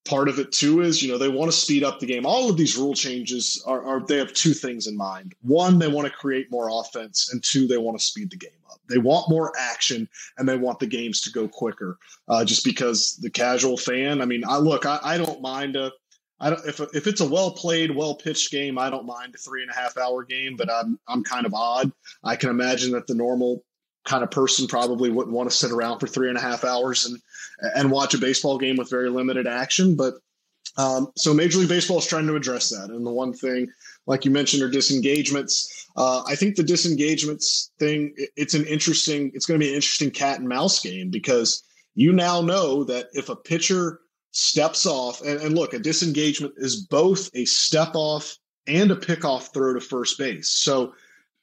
part 0.04 0.28
of 0.28 0.38
it 0.38 0.52
too 0.52 0.80
is 0.80 1.02
you 1.02 1.10
know 1.10 1.18
they 1.18 1.28
want 1.28 1.50
to 1.50 1.56
speed 1.56 1.84
up 1.84 2.00
the 2.00 2.06
game. 2.06 2.26
All 2.26 2.50
of 2.50 2.56
these 2.56 2.76
rule 2.76 2.94
changes 2.94 3.62
are, 3.66 3.84
are, 3.84 4.04
they 4.06 4.18
have 4.18 4.32
two 4.32 4.54
things 4.54 4.86
in 4.86 4.96
mind. 4.96 5.34
One 5.42 5.78
they 5.78 5.88
want 5.88 6.06
to 6.08 6.12
create 6.12 6.50
more 6.50 6.68
offense 6.72 7.32
and 7.32 7.42
two 7.42 7.66
they 7.66 7.78
want 7.78 7.98
to 7.98 8.04
speed 8.04 8.30
the 8.30 8.36
game 8.36 8.50
up. 8.70 8.80
They 8.88 8.98
want 8.98 9.30
more 9.30 9.52
action 9.58 10.08
and 10.38 10.48
they 10.48 10.56
want 10.56 10.80
the 10.80 10.86
games 10.86 11.20
to 11.22 11.30
go 11.30 11.46
quicker 11.48 11.98
uh, 12.28 12.44
just 12.44 12.64
because 12.64 13.16
the 13.16 13.30
casual 13.30 13.76
fan 13.76 14.20
i 14.20 14.24
mean 14.24 14.44
i 14.46 14.56
look 14.56 14.86
i, 14.86 14.98
I 15.02 15.18
don't 15.18 15.40
mind 15.40 15.76
a 15.76 15.92
I 16.42 16.50
don't, 16.50 16.66
if, 16.66 16.80
if 16.92 17.06
it's 17.06 17.20
a 17.20 17.28
well 17.28 17.52
played, 17.52 17.94
well 17.94 18.16
pitched 18.16 18.50
game, 18.50 18.76
I 18.76 18.90
don't 18.90 19.06
mind 19.06 19.32
a 19.32 19.38
three 19.38 19.62
and 19.62 19.70
a 19.70 19.74
half 19.74 19.96
hour 19.96 20.24
game, 20.24 20.56
but 20.56 20.68
I'm 20.70 20.98
I'm 21.06 21.22
kind 21.22 21.46
of 21.46 21.54
odd. 21.54 21.92
I 22.24 22.34
can 22.34 22.50
imagine 22.50 22.90
that 22.92 23.06
the 23.06 23.14
normal 23.14 23.64
kind 24.04 24.22
of 24.22 24.30
person 24.30 24.66
probably 24.66 25.10
wouldn't 25.10 25.34
want 25.34 25.50
to 25.50 25.56
sit 25.56 25.70
around 25.70 25.98
for 25.98 26.06
three 26.06 26.28
and 26.28 26.38
a 26.38 26.40
half 26.40 26.64
hours 26.64 27.06
and 27.06 27.18
and 27.76 27.90
watch 27.90 28.14
a 28.14 28.18
baseball 28.18 28.58
game 28.58 28.76
with 28.76 28.90
very 28.90 29.08
limited 29.08 29.46
action. 29.46 29.94
But 29.94 30.14
um, 30.76 31.12
so 31.16 31.34
Major 31.34 31.58
League 31.58 31.68
Baseball 31.68 31.98
is 31.98 32.06
trying 32.06 32.26
to 32.26 32.36
address 32.36 32.70
that. 32.70 32.90
And 32.90 33.06
the 33.06 33.12
one 33.12 33.32
thing, 33.32 33.68
like 34.06 34.24
you 34.24 34.30
mentioned, 34.30 34.62
are 34.62 34.70
disengagements. 34.70 35.86
Uh, 35.96 36.22
I 36.26 36.34
think 36.34 36.56
the 36.56 36.62
disengagements 36.62 37.70
thing, 37.78 38.14
it's 38.36 38.54
an 38.54 38.64
interesting, 38.64 39.30
it's 39.34 39.44
going 39.44 39.60
to 39.60 39.64
be 39.64 39.68
an 39.68 39.76
interesting 39.76 40.10
cat 40.10 40.38
and 40.38 40.48
mouse 40.48 40.80
game 40.80 41.10
because 41.10 41.62
you 41.94 42.12
now 42.12 42.40
know 42.40 42.84
that 42.84 43.08
if 43.12 43.28
a 43.28 43.36
pitcher 43.36 44.00
steps 44.30 44.86
off, 44.86 45.20
and, 45.20 45.40
and 45.42 45.54
look, 45.54 45.74
a 45.74 45.78
disengagement 45.78 46.54
is 46.56 46.86
both 46.86 47.28
a 47.34 47.44
step 47.44 47.90
off 47.94 48.36
and 48.66 48.90
a 48.90 48.96
pickoff 48.96 49.52
throw 49.52 49.74
to 49.74 49.80
first 49.80 50.16
base. 50.18 50.48
So 50.48 50.94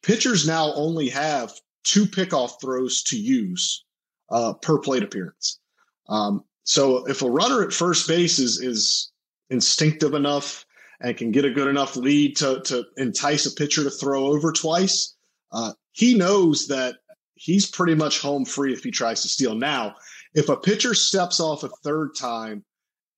pitchers 0.02 0.48
now 0.48 0.74
only 0.74 1.10
have 1.10 1.54
two 1.84 2.06
pickoff 2.06 2.60
throws 2.62 3.04
to 3.04 3.18
use 3.18 3.86
uh, 4.30 4.54
per 4.54 4.80
plate 4.80 5.04
appearance. 5.04 5.60
Um, 6.08 6.44
so 6.64 7.06
if 7.08 7.22
a 7.22 7.30
runner 7.30 7.64
at 7.64 7.74
first 7.74 8.08
base 8.08 8.40
is 8.40 8.62
is 8.62 9.12
instinctive 9.50 10.14
enough 10.14 10.66
and 11.02 11.18
can 11.18 11.32
get 11.32 11.46
a 11.46 11.52
good 11.52 11.68
enough 11.68 11.96
lead 11.96 12.36
to 12.38 12.62
to 12.66 12.86
entice 12.98 13.46
a 13.46 13.52
pitcher 13.52 13.84
to 13.84 13.90
throw 13.90 14.28
over 14.28 14.52
twice, 14.52 15.16
uh, 15.52 15.74
he 15.92 16.14
knows 16.14 16.68
that 16.68 16.96
he's 17.36 17.66
pretty 17.66 17.96
much 17.96 18.20
home 18.20 18.46
free 18.46 18.74
if 18.74 18.84
he 18.84 18.92
tries 18.92 19.22
to 19.22 19.30
steal. 19.30 19.56
Now, 19.56 19.96
if 20.34 20.50
a 20.50 20.58
pitcher 20.58 20.94
steps 20.94 21.40
off 21.40 21.64
a 21.64 21.70
third 21.84 22.16
time 22.16 22.64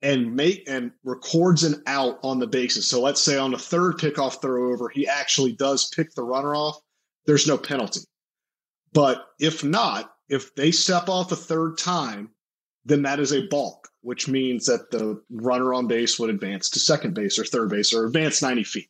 and 0.01 0.36
make 0.36 0.63
and 0.70 0.91
records 1.03 1.63
an 1.63 1.82
out 1.88 2.20
on 2.24 2.39
the 2.39 2.48
bases, 2.48 2.88
so 2.88 3.01
let's 3.01 3.22
say 3.22 3.38
on 3.38 3.51
the 3.51 3.58
third 3.58 3.98
pickoff 3.98 4.41
throw 4.41 4.72
over, 4.72 4.89
he 4.89 5.08
actually 5.08 5.53
does 5.53 5.89
pick 5.89 6.13
the 6.13 6.24
runner 6.24 6.56
off. 6.56 6.80
There's 7.25 7.48
no 7.48 7.58
penalty. 7.58 8.01
But 8.93 9.25
if 9.39 9.63
not, 9.63 10.13
if 10.29 10.53
they 10.55 10.71
step 10.71 11.10
off 11.10 11.31
a 11.31 11.36
third 11.36 11.77
time 11.77 12.31
then 12.86 13.03
that 13.03 13.19
is 13.19 13.31
a 13.31 13.48
balk, 13.48 13.89
which 14.01 14.27
means 14.27 14.65
that 14.65 14.91
the 14.91 15.21
runner 15.29 15.74
on 15.74 15.88
base 15.88 16.17
would 16.19 16.29
advance 16.29 16.69
to 16.69 16.79
second 16.79 17.13
base 17.13 17.38
or 17.38 17.45
third 17.45 17.69
base 17.69 17.93
or 17.93 18.05
advance 18.05 18.41
90 18.41 18.63
feet. 18.63 18.89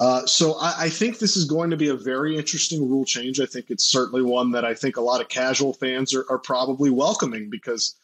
Uh, 0.00 0.24
so 0.26 0.54
I, 0.60 0.74
I, 0.82 0.88
think 0.88 1.18
this 1.18 1.36
is 1.36 1.44
going 1.44 1.70
to 1.70 1.76
be 1.76 1.88
a 1.88 1.96
very 1.96 2.36
interesting 2.36 2.88
rule 2.88 3.04
change. 3.04 3.40
I 3.40 3.46
think 3.46 3.66
it's 3.68 3.90
certainly 3.90 4.22
one 4.22 4.52
that 4.52 4.64
I 4.64 4.72
think 4.72 4.96
a 4.96 5.00
lot 5.00 5.20
of 5.20 5.28
casual 5.28 5.72
fans 5.72 6.14
are, 6.14 6.24
are 6.30 6.38
probably 6.38 6.88
welcoming 6.88 7.50
because 7.50 7.96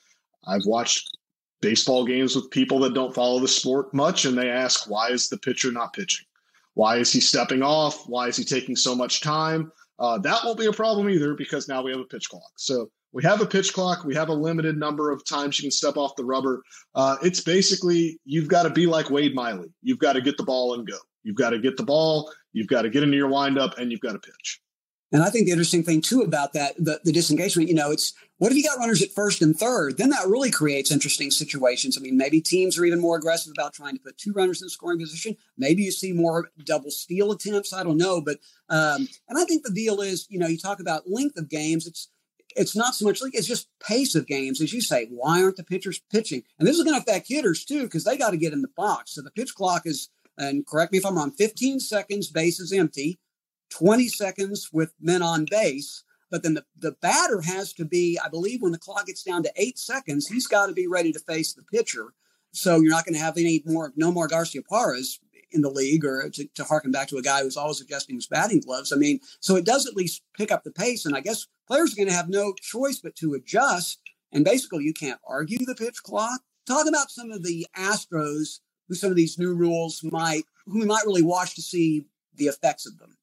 I've 0.44 0.66
watched 0.66 1.16
baseball 1.60 2.04
games 2.04 2.34
with 2.34 2.50
people 2.50 2.80
that 2.80 2.94
don't 2.94 3.14
follow 3.14 3.38
the 3.38 3.46
sport 3.46 3.94
much, 3.94 4.24
and 4.24 4.36
they 4.36 4.50
ask, 4.50 4.90
why 4.90 5.10
is 5.10 5.28
the 5.28 5.38
pitcher 5.38 5.70
not 5.70 5.92
pitching? 5.92 6.26
Why 6.74 6.96
is 6.96 7.12
he 7.12 7.20
stepping 7.20 7.62
off? 7.62 8.08
Why 8.08 8.26
is 8.26 8.36
he 8.36 8.44
taking 8.44 8.74
so 8.74 8.96
much 8.96 9.20
time? 9.20 9.70
Uh, 9.98 10.18
that 10.18 10.40
won't 10.44 10.58
be 10.58 10.66
a 10.66 10.72
problem 10.72 11.08
either 11.08 11.34
because 11.34 11.68
now 11.68 11.82
we 11.82 11.90
have 11.90 12.00
a 12.00 12.04
pitch 12.04 12.28
clock. 12.28 12.50
So 12.56 12.90
we 13.12 13.22
have 13.22 13.40
a 13.40 13.46
pitch 13.46 13.72
clock. 13.72 14.04
We 14.04 14.14
have 14.16 14.28
a 14.28 14.34
limited 14.34 14.76
number 14.76 15.12
of 15.12 15.24
times 15.24 15.58
you 15.58 15.62
can 15.62 15.70
step 15.70 15.96
off 15.96 16.16
the 16.16 16.24
rubber. 16.24 16.62
Uh, 16.94 17.16
it's 17.22 17.40
basically 17.40 18.18
you've 18.24 18.48
got 18.48 18.64
to 18.64 18.70
be 18.70 18.86
like 18.86 19.10
Wade 19.10 19.34
Miley. 19.34 19.72
You've 19.82 20.00
got 20.00 20.14
to 20.14 20.20
get 20.20 20.36
the 20.36 20.42
ball 20.42 20.74
and 20.74 20.86
go. 20.86 20.98
You've 21.22 21.36
got 21.36 21.50
to 21.50 21.58
get 21.58 21.76
the 21.76 21.84
ball. 21.84 22.30
You've 22.52 22.66
got 22.66 22.82
to 22.82 22.90
get 22.90 23.02
into 23.02 23.16
your 23.16 23.28
windup, 23.28 23.78
and 23.78 23.90
you've 23.90 24.00
got 24.00 24.12
to 24.12 24.18
pitch. 24.18 24.60
And 25.14 25.22
I 25.22 25.30
think 25.30 25.46
the 25.46 25.52
interesting 25.52 25.84
thing 25.84 26.00
too 26.00 26.22
about 26.22 26.54
that, 26.54 26.74
the, 26.76 27.00
the 27.04 27.12
disengagement, 27.12 27.68
you 27.68 27.74
know, 27.74 27.92
it's 27.92 28.14
what 28.38 28.50
if 28.50 28.58
you 28.58 28.64
got 28.64 28.80
runners 28.80 29.00
at 29.00 29.12
first 29.12 29.42
and 29.42 29.56
third? 29.56 29.96
Then 29.96 30.10
that 30.10 30.26
really 30.26 30.50
creates 30.50 30.90
interesting 30.90 31.30
situations. 31.30 31.96
I 31.96 32.00
mean, 32.00 32.16
maybe 32.16 32.40
teams 32.40 32.76
are 32.76 32.84
even 32.84 33.00
more 33.00 33.16
aggressive 33.16 33.52
about 33.56 33.74
trying 33.74 33.94
to 33.94 34.02
put 34.02 34.18
two 34.18 34.32
runners 34.32 34.60
in 34.60 34.68
scoring 34.68 34.98
position. 34.98 35.36
Maybe 35.56 35.84
you 35.84 35.92
see 35.92 36.12
more 36.12 36.50
double 36.64 36.90
steal 36.90 37.30
attempts. 37.30 37.72
I 37.72 37.84
don't 37.84 37.96
know, 37.96 38.20
but 38.20 38.38
um, 38.68 39.06
and 39.28 39.38
I 39.38 39.44
think 39.44 39.62
the 39.62 39.70
deal 39.70 40.00
is, 40.00 40.26
you 40.30 40.40
know, 40.40 40.48
you 40.48 40.58
talk 40.58 40.80
about 40.80 41.08
length 41.08 41.38
of 41.38 41.48
games. 41.48 41.86
It's 41.86 42.08
it's 42.56 42.74
not 42.74 42.96
so 42.96 43.04
much 43.04 43.22
like 43.22 43.36
it's 43.36 43.46
just 43.46 43.68
pace 43.78 44.16
of 44.16 44.26
games, 44.26 44.60
as 44.60 44.72
you 44.72 44.80
say. 44.80 45.06
Why 45.10 45.44
aren't 45.44 45.58
the 45.58 45.62
pitchers 45.62 46.00
pitching? 46.10 46.42
And 46.58 46.66
this 46.66 46.76
is 46.76 46.82
going 46.82 46.96
to 46.96 47.02
affect 47.02 47.28
hitters 47.28 47.64
too, 47.64 47.84
because 47.84 48.02
they 48.02 48.16
got 48.16 48.30
to 48.30 48.36
get 48.36 48.52
in 48.52 48.62
the 48.62 48.68
box. 48.76 49.14
So 49.14 49.22
the 49.22 49.30
pitch 49.30 49.54
clock 49.54 49.82
is, 49.84 50.08
and 50.36 50.66
correct 50.66 50.90
me 50.90 50.98
if 50.98 51.06
I'm 51.06 51.16
wrong, 51.16 51.30
15 51.30 51.78
seconds, 51.78 52.30
base 52.30 52.58
is 52.58 52.72
empty, 52.72 53.20
20 53.70 54.08
seconds 54.08 54.70
with 54.72 54.92
men 55.00 55.22
on 55.22 55.46
base. 55.50 56.04
But 56.30 56.42
then 56.42 56.54
the, 56.54 56.64
the 56.76 56.92
batter 57.00 57.40
has 57.42 57.72
to 57.74 57.84
be, 57.84 58.18
I 58.22 58.28
believe, 58.28 58.62
when 58.62 58.72
the 58.72 58.78
clock 58.78 59.06
gets 59.06 59.22
down 59.22 59.42
to 59.44 59.52
eight 59.56 59.78
seconds, 59.78 60.26
he's 60.26 60.46
got 60.46 60.66
to 60.66 60.72
be 60.72 60.86
ready 60.86 61.12
to 61.12 61.18
face 61.20 61.52
the 61.52 61.62
pitcher. 61.62 62.12
So 62.52 62.80
you're 62.80 62.90
not 62.90 63.04
going 63.04 63.14
to 63.14 63.20
have 63.20 63.36
any 63.36 63.62
more, 63.66 63.92
no 63.96 64.10
more 64.10 64.28
Garciaparras 64.28 65.18
in 65.52 65.60
the 65.60 65.70
league, 65.70 66.04
or 66.04 66.30
to, 66.30 66.46
to 66.54 66.64
harken 66.64 66.90
back 66.90 67.08
to 67.08 67.16
a 67.16 67.22
guy 67.22 67.42
who's 67.42 67.56
always 67.56 67.80
adjusting 67.80 68.16
his 68.16 68.26
batting 68.26 68.60
gloves. 68.60 68.92
I 68.92 68.96
mean, 68.96 69.20
so 69.40 69.56
it 69.56 69.64
does 69.64 69.86
at 69.86 69.96
least 69.96 70.22
pick 70.36 70.50
up 70.50 70.64
the 70.64 70.72
pace. 70.72 71.04
And 71.04 71.16
I 71.16 71.20
guess 71.20 71.46
players 71.66 71.92
are 71.92 71.96
going 71.96 72.08
to 72.08 72.14
have 72.14 72.28
no 72.28 72.52
choice 72.54 72.98
but 73.00 73.14
to 73.16 73.34
adjust. 73.34 74.00
And 74.32 74.44
basically, 74.44 74.84
you 74.84 74.94
can't 74.94 75.20
argue 75.26 75.64
the 75.64 75.74
pitch 75.74 76.02
clock. 76.02 76.40
Talk 76.66 76.88
about 76.88 77.10
some 77.10 77.30
of 77.30 77.44
the 77.44 77.66
Astros 77.76 78.60
who 78.88 78.94
some 78.94 79.10
of 79.10 79.16
these 79.16 79.38
new 79.38 79.54
rules 79.54 80.02
might, 80.02 80.44
who 80.66 80.80
we 80.80 80.86
might 80.86 81.06
really 81.06 81.22
watch 81.22 81.54
to 81.54 81.62
see 81.62 82.06
the 82.34 82.46
effects 82.46 82.86
of 82.86 82.98
them. 82.98 83.16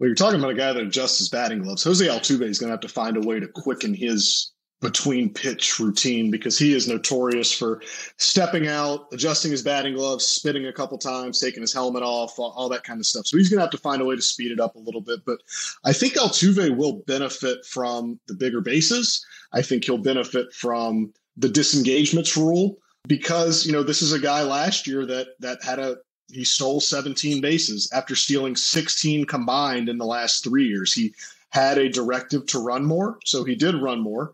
Well, 0.00 0.08
you're 0.08 0.16
talking 0.16 0.40
about 0.40 0.52
a 0.52 0.54
guy 0.54 0.72
that 0.72 0.82
adjusts 0.82 1.18
his 1.18 1.28
batting 1.28 1.62
gloves. 1.62 1.84
Jose 1.84 2.06
Altuve 2.06 2.40
is 2.42 2.58
going 2.58 2.68
to 2.68 2.72
have 2.72 2.80
to 2.80 2.88
find 2.88 3.18
a 3.18 3.20
way 3.20 3.38
to 3.38 3.46
quicken 3.46 3.92
his 3.92 4.50
between 4.80 5.30
pitch 5.30 5.78
routine 5.78 6.30
because 6.30 6.58
he 6.58 6.74
is 6.74 6.88
notorious 6.88 7.52
for 7.52 7.82
stepping 8.16 8.66
out, 8.66 9.08
adjusting 9.12 9.50
his 9.50 9.62
batting 9.62 9.94
gloves, 9.94 10.26
spitting 10.26 10.64
a 10.66 10.72
couple 10.72 10.96
times, 10.96 11.38
taking 11.38 11.60
his 11.60 11.74
helmet 11.74 12.02
off, 12.02 12.38
all, 12.38 12.52
all 12.52 12.70
that 12.70 12.82
kind 12.82 12.98
of 12.98 13.04
stuff. 13.04 13.26
So 13.26 13.36
he's 13.36 13.50
going 13.50 13.58
to 13.58 13.64
have 13.64 13.70
to 13.72 13.76
find 13.76 14.00
a 14.00 14.06
way 14.06 14.16
to 14.16 14.22
speed 14.22 14.52
it 14.52 14.58
up 14.58 14.74
a 14.74 14.78
little 14.78 15.02
bit. 15.02 15.20
But 15.26 15.42
I 15.84 15.92
think 15.92 16.14
Altuve 16.14 16.74
will 16.74 17.02
benefit 17.06 17.66
from 17.66 18.18
the 18.26 18.32
bigger 18.32 18.62
bases. 18.62 19.22
I 19.52 19.60
think 19.60 19.84
he'll 19.84 19.98
benefit 19.98 20.50
from 20.54 21.12
the 21.36 21.50
disengagements 21.50 22.38
rule 22.38 22.78
because 23.06 23.66
you 23.66 23.72
know 23.72 23.82
this 23.82 24.00
is 24.00 24.12
a 24.12 24.18
guy 24.18 24.42
last 24.42 24.86
year 24.86 25.04
that 25.06 25.28
that 25.40 25.62
had 25.62 25.78
a 25.78 25.96
he 26.32 26.44
stole 26.44 26.80
17 26.80 27.40
bases 27.40 27.90
after 27.92 28.14
stealing 28.14 28.56
16 28.56 29.24
combined 29.26 29.88
in 29.88 29.98
the 29.98 30.06
last 30.06 30.44
three 30.44 30.66
years. 30.66 30.92
He 30.92 31.14
had 31.50 31.78
a 31.78 31.88
directive 31.88 32.46
to 32.46 32.58
run 32.60 32.84
more, 32.84 33.18
so 33.24 33.44
he 33.44 33.54
did 33.54 33.74
run 33.74 34.00
more. 34.00 34.32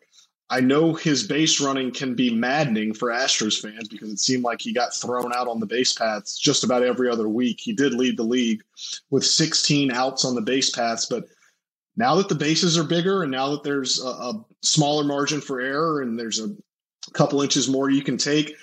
I 0.48 0.60
know 0.60 0.94
his 0.94 1.26
base 1.26 1.60
running 1.60 1.90
can 1.90 2.14
be 2.14 2.32
maddening 2.32 2.94
for 2.94 3.08
Astros 3.08 3.60
fans 3.60 3.88
because 3.88 4.12
it 4.12 4.20
seemed 4.20 4.44
like 4.44 4.60
he 4.60 4.72
got 4.72 4.94
thrown 4.94 5.32
out 5.32 5.48
on 5.48 5.58
the 5.58 5.66
base 5.66 5.92
paths 5.92 6.38
just 6.38 6.62
about 6.62 6.84
every 6.84 7.10
other 7.10 7.28
week. 7.28 7.58
He 7.60 7.72
did 7.72 7.94
lead 7.94 8.16
the 8.16 8.22
league 8.22 8.62
with 9.10 9.24
16 9.24 9.90
outs 9.90 10.24
on 10.24 10.36
the 10.36 10.40
base 10.40 10.70
paths, 10.70 11.06
but 11.06 11.24
now 11.96 12.14
that 12.16 12.28
the 12.28 12.34
bases 12.34 12.78
are 12.78 12.84
bigger 12.84 13.22
and 13.22 13.32
now 13.32 13.50
that 13.50 13.64
there's 13.64 14.00
a, 14.00 14.08
a 14.08 14.44
smaller 14.62 15.02
margin 15.02 15.40
for 15.40 15.60
error 15.60 16.02
and 16.02 16.16
there's 16.16 16.38
a 16.38 16.54
couple 17.12 17.42
inches 17.42 17.68
more 17.68 17.90
you 17.90 18.02
can 18.02 18.16
take, 18.16 18.54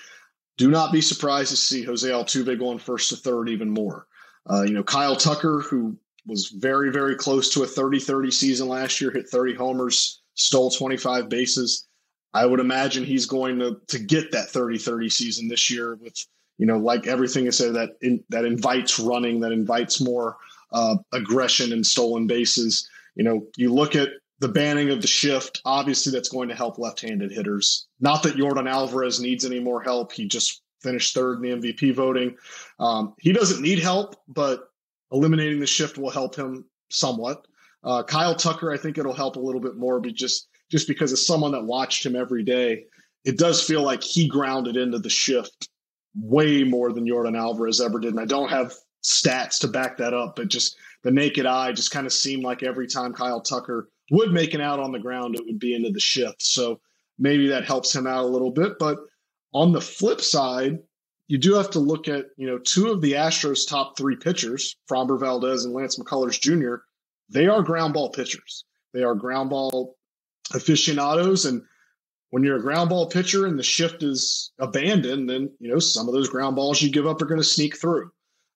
do 0.56 0.70
not 0.70 0.92
be 0.92 1.00
surprised 1.00 1.50
to 1.50 1.56
see 1.56 1.82
Jose 1.82 2.08
Altuve 2.08 2.58
going 2.58 2.78
first 2.78 3.08
to 3.10 3.16
third 3.16 3.48
even 3.48 3.70
more. 3.70 4.06
Uh, 4.48 4.62
you 4.62 4.72
know, 4.72 4.84
Kyle 4.84 5.16
Tucker, 5.16 5.60
who 5.60 5.96
was 6.26 6.48
very, 6.48 6.90
very 6.90 7.16
close 7.16 7.52
to 7.54 7.62
a 7.62 7.66
30 7.66 7.98
30 7.98 8.30
season 8.30 8.68
last 8.68 9.00
year, 9.00 9.10
hit 9.10 9.28
30 9.28 9.54
homers 9.54 10.22
stole 10.34 10.70
25 10.70 11.28
bases. 11.28 11.86
I 12.32 12.46
would 12.46 12.60
imagine 12.60 13.04
he's 13.04 13.26
going 13.26 13.58
to 13.60 13.80
to 13.86 13.98
get 13.98 14.32
that 14.32 14.48
30-30 14.48 15.10
season 15.10 15.48
this 15.48 15.70
year 15.70 15.94
with 15.94 16.16
you 16.58 16.66
know 16.66 16.78
like 16.78 17.06
everything 17.06 17.46
is 17.46 17.56
said 17.56 17.74
that 17.74 17.90
in, 18.02 18.22
that 18.28 18.44
invites 18.44 18.98
running, 18.98 19.40
that 19.40 19.52
invites 19.52 20.00
more 20.00 20.36
uh, 20.72 20.96
aggression 21.12 21.72
and 21.72 21.86
stolen 21.86 22.26
bases. 22.26 22.88
You 23.14 23.24
know, 23.24 23.46
you 23.56 23.72
look 23.72 23.94
at 23.94 24.08
the 24.44 24.52
banning 24.52 24.90
of 24.90 25.00
the 25.00 25.08
shift. 25.08 25.62
Obviously, 25.64 26.12
that's 26.12 26.28
going 26.28 26.50
to 26.50 26.54
help 26.54 26.76
left-handed 26.76 27.32
hitters. 27.32 27.86
Not 27.98 28.22
that 28.24 28.36
Yordan 28.36 28.68
Alvarez 28.68 29.18
needs 29.18 29.46
any 29.46 29.58
more 29.58 29.82
help. 29.82 30.12
He 30.12 30.28
just 30.28 30.60
finished 30.82 31.14
third 31.14 31.42
in 31.42 31.60
the 31.60 31.72
MVP 31.72 31.94
voting. 31.94 32.36
Um, 32.78 33.14
he 33.18 33.32
doesn't 33.32 33.62
need 33.62 33.78
help, 33.78 34.16
but 34.28 34.68
eliminating 35.10 35.60
the 35.60 35.66
shift 35.66 35.96
will 35.96 36.10
help 36.10 36.36
him 36.36 36.66
somewhat. 36.90 37.46
Uh, 37.82 38.02
Kyle 38.02 38.34
Tucker, 38.34 38.70
I 38.70 38.76
think 38.76 38.98
it'll 38.98 39.14
help 39.14 39.36
a 39.36 39.40
little 39.40 39.62
bit 39.62 39.76
more, 39.76 39.98
but 39.98 40.12
just 40.12 40.48
just 40.70 40.88
because 40.88 41.10
as 41.10 41.26
someone 41.26 41.52
that 41.52 41.64
watched 41.64 42.04
him 42.04 42.14
every 42.14 42.42
day, 42.42 42.84
it 43.24 43.38
does 43.38 43.62
feel 43.62 43.80
like 43.80 44.02
he 44.02 44.28
grounded 44.28 44.76
into 44.76 44.98
the 44.98 45.08
shift 45.08 45.70
way 46.14 46.64
more 46.64 46.92
than 46.92 47.06
Yordan 47.06 47.38
Alvarez 47.38 47.80
ever 47.80 47.98
did. 47.98 48.10
And 48.10 48.20
I 48.20 48.26
don't 48.26 48.50
have 48.50 48.74
stats 49.02 49.58
to 49.60 49.68
back 49.68 49.96
that 49.96 50.12
up, 50.12 50.36
but 50.36 50.48
just 50.48 50.76
the 51.02 51.10
naked 51.10 51.46
eye 51.46 51.72
just 51.72 51.92
kind 51.92 52.06
of 52.06 52.12
seemed 52.12 52.42
like 52.42 52.62
every 52.62 52.86
time 52.86 53.14
Kyle 53.14 53.40
Tucker 53.40 53.88
would 54.10 54.32
make 54.32 54.54
an 54.54 54.60
out 54.60 54.80
on 54.80 54.92
the 54.92 54.98
ground, 54.98 55.34
it 55.34 55.44
would 55.46 55.58
be 55.58 55.74
into 55.74 55.90
the 55.90 56.00
shift. 56.00 56.42
So 56.42 56.80
maybe 57.18 57.48
that 57.48 57.64
helps 57.64 57.94
him 57.94 58.06
out 58.06 58.24
a 58.24 58.28
little 58.28 58.50
bit. 58.50 58.78
But 58.78 58.98
on 59.52 59.72
the 59.72 59.80
flip 59.80 60.20
side, 60.20 60.78
you 61.28 61.38
do 61.38 61.54
have 61.54 61.70
to 61.70 61.78
look 61.78 62.06
at, 62.08 62.26
you 62.36 62.46
know, 62.46 62.58
two 62.58 62.90
of 62.90 63.00
the 63.00 63.12
Astros' 63.12 63.68
top 63.68 63.96
three 63.96 64.16
pitchers, 64.16 64.76
Framber 64.90 65.18
Valdez 65.18 65.64
and 65.64 65.72
Lance 65.72 65.98
McCullers 65.98 66.38
Jr., 66.40 66.82
they 67.30 67.46
are 67.46 67.62
ground 67.62 67.94
ball 67.94 68.10
pitchers. 68.10 68.64
They 68.92 69.02
are 69.02 69.14
ground 69.14 69.50
ball 69.50 69.96
aficionados. 70.52 71.46
And 71.46 71.62
when 72.30 72.42
you're 72.42 72.58
a 72.58 72.62
ground 72.62 72.90
ball 72.90 73.08
pitcher 73.08 73.46
and 73.46 73.58
the 73.58 73.62
shift 73.62 74.02
is 74.02 74.52
abandoned, 74.58 75.30
then, 75.30 75.50
you 75.58 75.70
know, 75.70 75.78
some 75.78 76.06
of 76.06 76.14
those 76.14 76.28
ground 76.28 76.56
balls 76.56 76.82
you 76.82 76.90
give 76.90 77.06
up 77.06 77.22
are 77.22 77.26
going 77.26 77.40
to 77.40 77.44
sneak 77.44 77.80
through. 77.80 78.10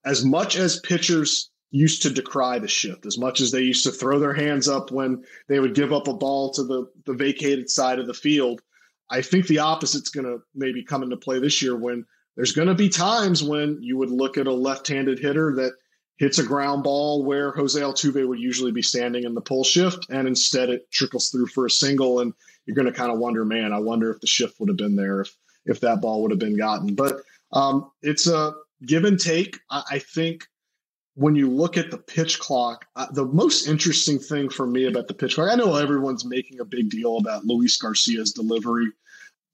As 0.04 0.24
much 0.24 0.56
as 0.56 0.80
pitchers 0.80 1.50
used 1.70 2.02
to 2.02 2.10
decry 2.10 2.58
the 2.58 2.68
shift, 2.68 3.04
as 3.06 3.18
much 3.18 3.40
as 3.40 3.50
they 3.50 3.60
used 3.60 3.84
to 3.84 3.92
throw 3.92 4.18
their 4.18 4.32
hands 4.32 4.68
up 4.68 4.90
when 4.90 5.22
they 5.48 5.60
would 5.60 5.75
give 5.75 5.92
up 5.92 6.08
a 6.08 6.14
ball 6.14 6.50
to 6.52 6.64
the, 6.64 6.87
the 7.04 7.12
vacated 7.12 7.68
side 7.68 7.98
of 7.98 8.06
the 8.06 8.14
field, 8.14 8.62
I 9.10 9.22
think 9.22 9.46
the 9.46 9.58
opposite's 9.58 10.10
going 10.10 10.26
to 10.26 10.42
maybe 10.54 10.82
come 10.82 11.02
into 11.02 11.16
play 11.16 11.38
this 11.38 11.62
year 11.62 11.76
when 11.76 12.04
there's 12.37 12.52
going 12.52 12.68
to 12.68 12.75
be 12.75 12.88
times 12.88 13.42
when 13.42 13.78
you 13.80 13.96
would 13.98 14.10
look 14.10 14.38
at 14.38 14.46
a 14.46 14.52
left-handed 14.52 15.18
hitter 15.18 15.54
that 15.56 15.72
hits 16.18 16.38
a 16.38 16.44
ground 16.44 16.84
ball 16.84 17.25
where 17.25 17.52
Jose 17.52 17.80
Altuve 17.80 18.26
would 18.26 18.40
usually 18.40 18.72
be 18.72 18.82
standing 18.82 19.25
in 19.25 19.34
the 19.34 19.40
pull 19.40 19.64
shift, 19.64 20.06
and 20.10 20.28
instead 20.28 20.68
it 20.68 20.90
trickles 20.90 21.30
through 21.30 21.46
for 21.46 21.66
a 21.66 21.70
single, 21.70 22.20
and 22.20 22.32
you're 22.66 22.75
going 22.75 22.87
to 22.87 22.92
kind 22.92 23.12
of 23.12 23.18
wonder, 23.18 23.44
man, 23.44 23.72
I 23.72 23.78
wonder 23.78 24.10
if 24.10 24.20
the 24.20 24.26
shift 24.26 24.58
would 24.58 24.68
have 24.68 24.76
been 24.76 24.96
there 24.96 25.20
if 25.22 25.34
if 25.66 25.80
that 25.80 26.00
ball 26.00 26.22
would 26.22 26.30
have 26.30 26.40
been 26.40 26.56
gotten. 26.56 26.94
But 26.94 27.20
um, 27.52 27.90
it's 28.02 28.26
a 28.26 28.52
give 28.87 29.04
and 29.04 29.18
take. 29.18 29.58
I, 29.70 29.82
I, 29.92 29.98
think 29.98 30.46
when 31.18 31.34
you 31.34 31.50
look 31.50 31.76
at 31.76 31.90
the 31.90 31.98
pitch 31.98 32.38
clock, 32.38 32.87
uh, 32.96 33.06
the 33.10 33.25
most 33.25 33.66
interesting 33.66 34.18
thing 34.18 34.48
for 34.48 34.66
me 34.66 34.87
about 34.87 35.08
the 35.08 35.14
pitch 35.14 35.34
clock, 35.34 35.50
I 35.50 35.56
know 35.56 35.75
everyone's 35.75 36.25
making 36.25 36.60
a 36.60 36.64
big 36.64 36.90
deal 36.90 37.18
about 37.18 37.44
Luis 37.44 37.76
Garcia's 37.76 38.32
delivery 38.32 38.88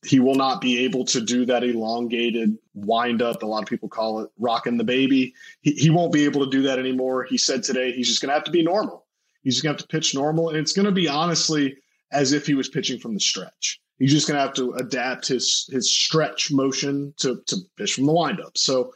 he 0.05 0.21
will 0.21 0.35
not 0.35 0.61
be 0.61 0.85
able 0.85 1.05
to 1.07 1.21
do 1.21 1.45
that 1.47 1.65
elongated 1.65 2.57
wind 2.75 3.23
up. 3.23 3.43
A 3.43 3.47
lot 3.47 3.63
of 3.63 3.69
people 3.69 3.89
call 3.89 4.21
it 4.21 4.31
rocking 4.39 4.77
the 4.77 4.85
baby. 4.85 5.35
He, 5.63 5.73
he 5.73 5.91
won't 5.91 6.13
be 6.13 6.25
able 6.25 6.45
to 6.45 6.51
do 6.51 6.63
that 6.63 6.79
anymore. 6.79 7.25
He 7.25 7.39
said 7.39 7.63
today 7.63 7.93
he's 7.93 8.09
just 8.09 8.21
going 8.21 8.29
to 8.29 8.35
have 8.35 8.45
to 8.45 8.51
be 8.51 8.63
normal. 8.63 9.07
He's 9.43 9.61
going 9.61 9.75
to 9.75 9.81
have 9.81 9.89
to 9.89 9.93
pitch 9.93 10.15
normal. 10.15 10.51
And 10.51 10.59
it's 10.59 10.73
going 10.73 10.87
to 10.87 10.93
be 10.93 11.09
honestly 11.09 11.77
as 12.13 12.33
if 12.33 12.47
he 12.47 12.55
was 12.55 12.69
pitching 12.69 13.01
from 13.01 13.15
the 13.15 13.21
stretch. 13.21 13.81
He's 13.99 14.13
just 14.13 14.27
going 14.27 14.37
to 14.37 14.43
have 14.43 14.55
to 14.55 14.73
adapt 14.75 15.29
his 15.29 15.69
his 15.71 15.93
stretch 15.93 16.51
motion 16.51 17.15
to, 17.19 17.41
to 17.47 17.57
pitch 17.77 17.95
from 17.95 18.07
the 18.07 18.13
windup. 18.13 18.59
So 18.59 18.93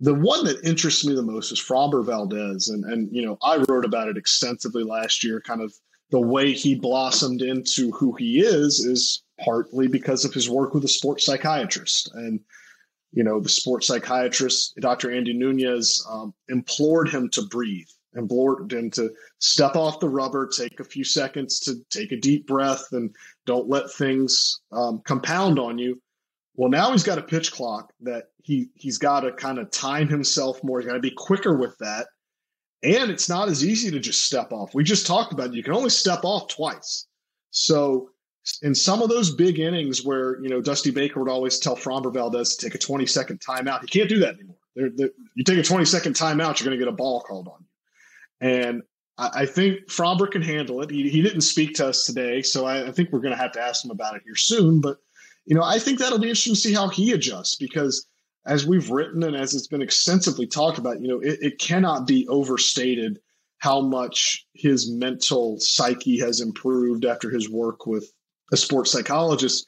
the 0.00 0.14
one 0.14 0.44
that 0.44 0.62
interests 0.62 1.06
me 1.06 1.14
the 1.14 1.22
most 1.22 1.52
is 1.52 1.60
Framber 1.60 2.04
Valdez. 2.04 2.68
And, 2.68 2.84
and, 2.84 3.08
you 3.10 3.24
know, 3.24 3.38
I 3.42 3.64
wrote 3.68 3.84
about 3.84 4.08
it 4.08 4.18
extensively 4.18 4.84
last 4.84 5.24
year, 5.24 5.40
kind 5.40 5.62
of 5.62 5.72
the 6.10 6.20
way 6.20 6.52
he 6.52 6.74
blossomed 6.74 7.42
into 7.42 7.90
who 7.92 8.14
he 8.14 8.40
is, 8.40 8.80
is 8.80 9.22
partly 9.42 9.88
because 9.88 10.24
of 10.24 10.34
his 10.34 10.50
work 10.50 10.74
with 10.74 10.84
a 10.84 10.88
sports 10.88 11.24
psychiatrist. 11.24 12.10
And, 12.14 12.40
you 13.12 13.24
know, 13.24 13.40
the 13.40 13.48
sports 13.48 13.86
psychiatrist, 13.86 14.76
Dr. 14.80 15.10
Andy 15.10 15.32
Nunez, 15.32 16.06
um, 16.10 16.34
implored 16.48 17.08
him 17.08 17.30
to 17.30 17.42
breathe, 17.46 17.88
implored 18.14 18.70
him 18.72 18.90
to 18.92 19.10
step 19.38 19.76
off 19.76 20.00
the 20.00 20.08
rubber, 20.08 20.46
take 20.46 20.78
a 20.78 20.84
few 20.84 21.04
seconds 21.04 21.58
to 21.60 21.76
take 21.90 22.12
a 22.12 22.20
deep 22.20 22.46
breath, 22.46 22.86
and 22.92 23.14
don't 23.46 23.68
let 23.68 23.90
things 23.90 24.60
um, 24.72 25.00
compound 25.06 25.58
on 25.58 25.78
you. 25.78 26.00
Well, 26.56 26.70
now 26.70 26.90
he's 26.92 27.04
got 27.04 27.18
a 27.18 27.22
pitch 27.22 27.52
clock 27.52 27.92
that 28.00 28.30
he 28.42 28.70
he's 28.74 28.98
got 28.98 29.20
to 29.20 29.32
kind 29.32 29.58
of 29.58 29.70
time 29.70 30.08
himself 30.08 30.62
more. 30.64 30.80
He's 30.80 30.86
got 30.86 30.94
to 30.94 31.00
be 31.00 31.10
quicker 31.10 31.56
with 31.56 31.76
that, 31.78 32.06
and 32.82 33.10
it's 33.10 33.28
not 33.28 33.48
as 33.48 33.64
easy 33.64 33.90
to 33.90 34.00
just 34.00 34.22
step 34.22 34.52
off. 34.52 34.74
We 34.74 34.82
just 34.82 35.06
talked 35.06 35.32
about 35.32 35.48
it. 35.48 35.54
you 35.54 35.62
can 35.62 35.74
only 35.74 35.90
step 35.90 36.20
off 36.24 36.48
twice. 36.48 37.06
So 37.50 38.10
in 38.62 38.74
some 38.74 39.02
of 39.02 39.08
those 39.08 39.34
big 39.34 39.58
innings 39.58 40.04
where 40.04 40.40
you 40.42 40.48
know 40.48 40.60
Dusty 40.60 40.90
Baker 40.90 41.20
would 41.20 41.30
always 41.30 41.58
tell 41.58 41.76
Framber 41.76 42.12
Valdez 42.12 42.56
to 42.56 42.66
take 42.66 42.74
a 42.74 42.78
20 42.78 43.04
second 43.06 43.40
timeout, 43.40 43.82
he 43.82 43.86
can't 43.86 44.08
do 44.08 44.18
that 44.20 44.36
anymore. 44.36 44.56
They're, 44.74 44.90
they're, 44.94 45.10
you 45.34 45.44
take 45.44 45.58
a 45.58 45.62
20 45.62 45.84
second 45.84 46.14
timeout, 46.14 46.58
you're 46.58 46.66
going 46.66 46.78
to 46.78 46.84
get 46.84 46.88
a 46.88 46.92
ball 46.92 47.20
called 47.22 47.48
on 47.48 47.58
you. 47.60 48.48
And 48.48 48.82
I, 49.18 49.30
I 49.34 49.46
think 49.46 49.86
Framber 49.88 50.30
can 50.30 50.42
handle 50.42 50.82
it. 50.82 50.90
He, 50.90 51.08
he, 51.08 51.22
didn't 51.22 51.40
speak 51.40 51.74
to 51.76 51.88
us 51.88 52.04
today, 52.04 52.42
so 52.42 52.66
I, 52.66 52.88
I 52.88 52.92
think 52.92 53.10
we're 53.10 53.20
going 53.20 53.34
to 53.34 53.40
have 53.40 53.52
to 53.52 53.60
ask 53.60 53.84
him 53.84 53.90
about 53.90 54.16
it 54.16 54.22
here 54.24 54.36
soon. 54.36 54.80
But 54.80 54.98
you 55.46 55.54
know, 55.54 55.62
I 55.62 55.78
think 55.78 55.98
that'll 55.98 56.18
be 56.18 56.28
interesting 56.28 56.54
to 56.54 56.60
see 56.60 56.74
how 56.74 56.88
he 56.88 57.12
adjusts 57.12 57.56
because 57.56 58.06
as 58.46 58.66
we've 58.66 58.90
written 58.90 59.22
and 59.22 59.36
as 59.36 59.54
it's 59.54 59.66
been 59.66 59.82
extensively 59.82 60.46
talked 60.46 60.78
about, 60.78 61.00
you 61.00 61.08
know, 61.08 61.20
it, 61.20 61.38
it 61.40 61.58
cannot 61.58 62.06
be 62.06 62.26
overstated 62.28 63.18
how 63.58 63.80
much 63.80 64.46
his 64.54 64.90
mental 64.90 65.58
psyche 65.58 66.18
has 66.18 66.40
improved 66.40 67.04
after 67.04 67.30
his 67.30 67.48
work 67.48 67.86
with 67.86 68.12
a 68.52 68.56
sports 68.56 68.92
psychologist. 68.92 69.66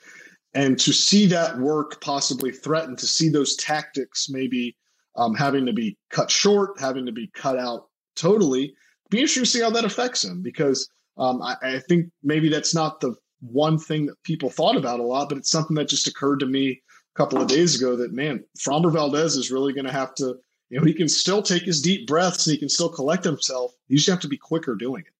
And 0.55 0.79
to 0.81 0.93
see 0.93 1.27
that 1.27 1.59
work 1.59 2.01
possibly 2.01 2.53
threatened 2.53 2.99
to 2.99 3.07
see 3.07 3.29
those 3.29 3.57
tactics 3.57 4.29
maybe 4.31 4.77
um, 5.17 5.35
having 5.35 5.67
to 5.67 5.73
be 5.73 5.97
cut 6.11 6.31
short 6.31 6.81
having 6.81 7.05
to 7.05 7.12
be 7.12 7.29
cut 7.35 7.59
out 7.59 7.88
totally 8.14 8.73
be 9.11 9.19
interesting 9.19 9.43
to 9.43 9.51
see 9.51 9.61
how 9.61 9.71
that 9.71 9.85
affects 9.85 10.25
him 10.25 10.43
because 10.43 10.88
um, 11.19 11.43
I, 11.43 11.57
I, 11.62 11.79
think 11.81 12.07
maybe 12.23 12.49
that's 12.49 12.75
not 12.75 13.01
the 13.01 13.14
one 13.40 13.79
thing 13.79 14.07
that 14.07 14.22
people 14.22 14.51
thought 14.51 14.77
about 14.77 15.01
a 15.01 15.03
lot 15.03 15.29
but 15.29 15.38
it's 15.38 15.51
something 15.51 15.77
that 15.77 15.88
just 15.88 16.09
occurred 16.09 16.40
to 16.40 16.46
me 16.46 16.70
a 16.70 17.16
couple 17.16 17.40
of 17.40 17.48
days 17.48 17.81
ago 17.81 17.96
that 17.96 18.12
man 18.12 18.42
Framber 18.59 18.92
Valdez 18.92 19.37
is 19.37 19.51
really 19.51 19.72
going 19.72 19.87
to 19.87 19.92
have 19.92 20.14
to 20.16 20.37
you 20.70 20.79
know 20.79 20.85
he 20.85 20.94
can 20.94 21.09
still 21.09 21.42
take 21.42 21.62
his 21.62 21.81
deep 21.81 22.07
breaths 22.07 22.46
and 22.46 22.55
he 22.55 22.59
can 22.59 22.68
still 22.68 22.88
collect 22.88 23.24
himself 23.24 23.72
you 23.87 23.96
just 23.96 24.09
have 24.09 24.20
to 24.20 24.29
be 24.29 24.37
quicker 24.37 24.74
doing 24.74 25.03
it 25.07 25.12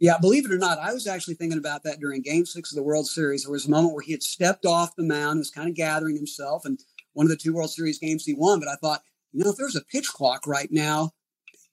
yeah, 0.00 0.16
believe 0.18 0.46
it 0.46 0.52
or 0.52 0.58
not, 0.58 0.78
I 0.78 0.94
was 0.94 1.06
actually 1.06 1.34
thinking 1.34 1.58
about 1.58 1.82
that 1.82 2.00
during 2.00 2.22
Game 2.22 2.46
Six 2.46 2.72
of 2.72 2.76
the 2.76 2.82
World 2.82 3.06
Series. 3.06 3.42
There 3.44 3.52
was 3.52 3.66
a 3.66 3.70
moment 3.70 3.92
where 3.92 4.02
he 4.02 4.12
had 4.12 4.22
stepped 4.22 4.64
off 4.64 4.96
the 4.96 5.02
mound, 5.02 5.38
was 5.38 5.50
kind 5.50 5.68
of 5.68 5.74
gathering 5.74 6.16
himself, 6.16 6.64
and 6.64 6.80
one 7.12 7.26
of 7.26 7.30
the 7.30 7.36
two 7.36 7.52
World 7.52 7.70
Series 7.70 7.98
games 7.98 8.24
he 8.24 8.32
won. 8.32 8.60
But 8.60 8.70
I 8.70 8.76
thought, 8.76 9.02
you 9.32 9.44
know, 9.44 9.50
if 9.50 9.56
there's 9.56 9.76
a 9.76 9.84
pitch 9.84 10.08
clock 10.08 10.46
right 10.46 10.72
now, 10.72 11.10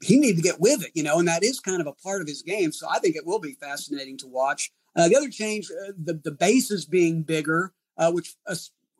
he 0.01 0.19
need 0.19 0.35
to 0.35 0.41
get 0.41 0.59
with 0.59 0.83
it, 0.83 0.91
you 0.93 1.03
know, 1.03 1.19
and 1.19 1.27
that 1.29 1.43
is 1.43 1.61
kind 1.61 1.79
of 1.79 1.87
a 1.87 1.93
part 1.93 2.21
of 2.21 2.27
his 2.27 2.41
game. 2.41 2.73
So 2.73 2.87
I 2.89 2.99
think 2.99 3.15
it 3.15 3.25
will 3.25 3.39
be 3.39 3.53
fascinating 3.53 4.17
to 4.17 4.27
watch. 4.27 4.71
Uh, 4.97 5.07
the 5.07 5.15
other 5.15 5.29
change, 5.29 5.69
uh, 5.71 5.91
the 6.03 6.19
the 6.23 6.31
bases 6.31 6.85
being 6.85 7.21
bigger, 7.21 7.73
uh, 7.97 8.11
which 8.11 8.35
uh, 8.47 8.55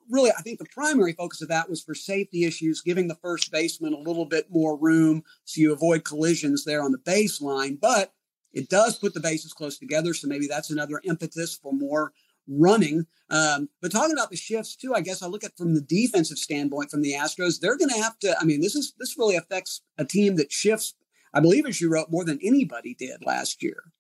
really 0.10 0.32
I 0.32 0.42
think 0.42 0.60
the 0.60 0.66
primary 0.66 1.14
focus 1.14 1.42
of 1.42 1.50
that 1.50 1.70
was 1.70 1.82
for 1.82 1.96
safety 1.96 2.46
issues, 2.46 2.82
giving 2.82 3.08
the 3.08 3.16
first 3.16 3.52
baseman 3.52 3.94
a 3.94 4.00
little 4.00 4.26
bit 4.26 4.46
more 4.52 4.78
room 4.78 5.24
so 5.46 5.60
you 5.60 5.74
avoid 5.74 6.04
collisions 6.04 6.64
there 6.64 6.84
on 6.84 6.92
the 6.92 7.00
baseline. 7.00 7.80
But 7.80 8.14
it 8.54 8.70
does 8.70 8.98
put 8.98 9.14
the 9.14 9.20
bases 9.20 9.54
close 9.54 9.78
together, 9.78 10.14
so 10.14 10.28
maybe 10.28 10.48
that's 10.48 10.70
another 10.70 11.02
impetus 11.04 11.58
for 11.58 11.74
more 11.74 12.14
running. 12.48 13.06
Um, 13.30 13.70
but 13.82 13.92
talking 13.92 14.14
about 14.14 14.30
the 14.30 14.38
shifts 14.38 14.76
too, 14.76 14.94
I 14.94 15.02
guess 15.02 15.22
I 15.22 15.28
look 15.28 15.44
at 15.44 15.58
from 15.58 15.76
the 15.76 15.82
defensive 15.82 16.38
standpoint 16.38 16.92
from 16.92 17.02
the 17.02 17.14
Astros, 17.14 17.60
they're 17.60 17.78
going 17.78 17.90
to 17.90 18.02
have 18.02 18.18
to. 18.20 18.36
I 18.40 18.46
mean, 18.46 18.62
this 18.62 18.76
is 18.76 18.94
this 19.00 19.18
really 19.18 19.36
affects 19.36 19.82
a 19.98 20.06
team 20.06 20.36
that 20.36 20.52
shifts. 20.52 20.94
I 21.34 21.40
believe, 21.40 21.66
as 21.66 21.82
you 21.82 21.92
wrote, 21.92 22.10
more 22.10 22.24
than 22.24 22.40
anybody 22.42 22.94
did 22.94 23.26
last 23.26 23.62
year. 23.62 23.92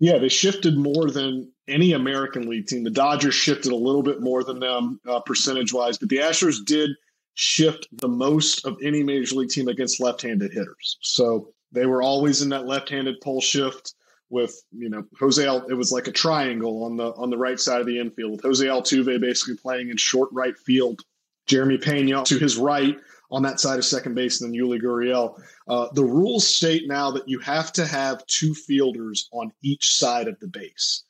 Yeah, 0.00 0.18
they 0.18 0.28
shifted 0.28 0.76
more 0.76 1.10
than 1.10 1.52
any 1.66 1.92
American 1.92 2.48
League 2.48 2.66
team. 2.66 2.84
The 2.84 2.90
Dodgers 2.90 3.34
shifted 3.34 3.72
a 3.72 3.76
little 3.76 4.02
bit 4.02 4.20
more 4.20 4.44
than 4.44 4.60
them 4.60 5.00
uh, 5.06 5.20
percentage 5.20 5.72
wise, 5.72 5.98
but 5.98 6.08
the 6.08 6.18
Astros 6.18 6.64
did 6.64 6.90
shift 7.34 7.88
the 7.92 8.08
most 8.08 8.64
of 8.64 8.78
any 8.82 9.02
major 9.02 9.36
league 9.36 9.50
team 9.50 9.68
against 9.68 10.00
left-handed 10.00 10.52
hitters. 10.52 10.98
So 11.00 11.52
they 11.72 11.86
were 11.86 12.02
always 12.02 12.42
in 12.42 12.48
that 12.50 12.66
left-handed 12.66 13.20
pull 13.20 13.40
shift 13.40 13.94
with 14.30 14.60
you 14.72 14.88
know 14.88 15.04
Jose. 15.18 15.42
It 15.42 15.76
was 15.76 15.92
like 15.92 16.06
a 16.06 16.12
triangle 16.12 16.84
on 16.84 16.96
the 16.96 17.12
on 17.14 17.30
the 17.30 17.38
right 17.38 17.58
side 17.58 17.80
of 17.80 17.86
the 17.86 17.98
infield 17.98 18.32
with 18.32 18.42
Jose 18.42 18.64
Altuve 18.64 19.20
basically 19.20 19.56
playing 19.56 19.90
in 19.90 19.96
short 19.96 20.28
right 20.32 20.56
field, 20.58 21.00
Jeremy 21.46 21.78
Pena 21.78 22.24
to 22.24 22.38
his 22.38 22.56
right 22.56 22.98
on 23.30 23.42
that 23.42 23.60
side 23.60 23.78
of 23.78 23.84
second 23.84 24.14
base, 24.14 24.40
and 24.40 24.52
then 24.52 24.60
Yuli 24.60 24.80
Gurriel. 24.80 25.40
Uh, 25.68 25.88
the 25.92 26.04
rules 26.04 26.46
state 26.46 26.88
now 26.88 27.10
that 27.10 27.28
you 27.28 27.38
have 27.40 27.72
to 27.72 27.86
have 27.86 28.26
two 28.26 28.54
fielders 28.54 29.28
on 29.32 29.52
each 29.62 29.94
side 29.94 30.28
of 30.28 30.38
the 30.40 30.48
base, 30.48 31.04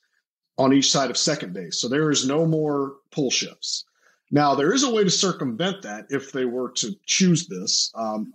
on 0.57 0.73
each 0.73 0.91
side 0.91 1.11
of 1.11 1.17
second 1.17 1.53
base. 1.53 1.81
So 1.81 1.89
there 1.89 2.11
is 2.11 2.27
no 2.27 2.45
more 2.45 2.97
pull 3.11 3.31
shifts. 3.31 3.85
Now 4.31 4.55
there 4.55 4.73
is 4.73 4.83
a 4.83 4.91
way 4.91 5.05
to 5.05 5.11
circumvent 5.11 5.83
that 5.83 6.07
if 6.11 6.33
they 6.33 6.45
were 6.45 6.71
to 6.73 6.95
choose 7.07 7.47
this. 7.47 7.91
Um, 7.95 8.35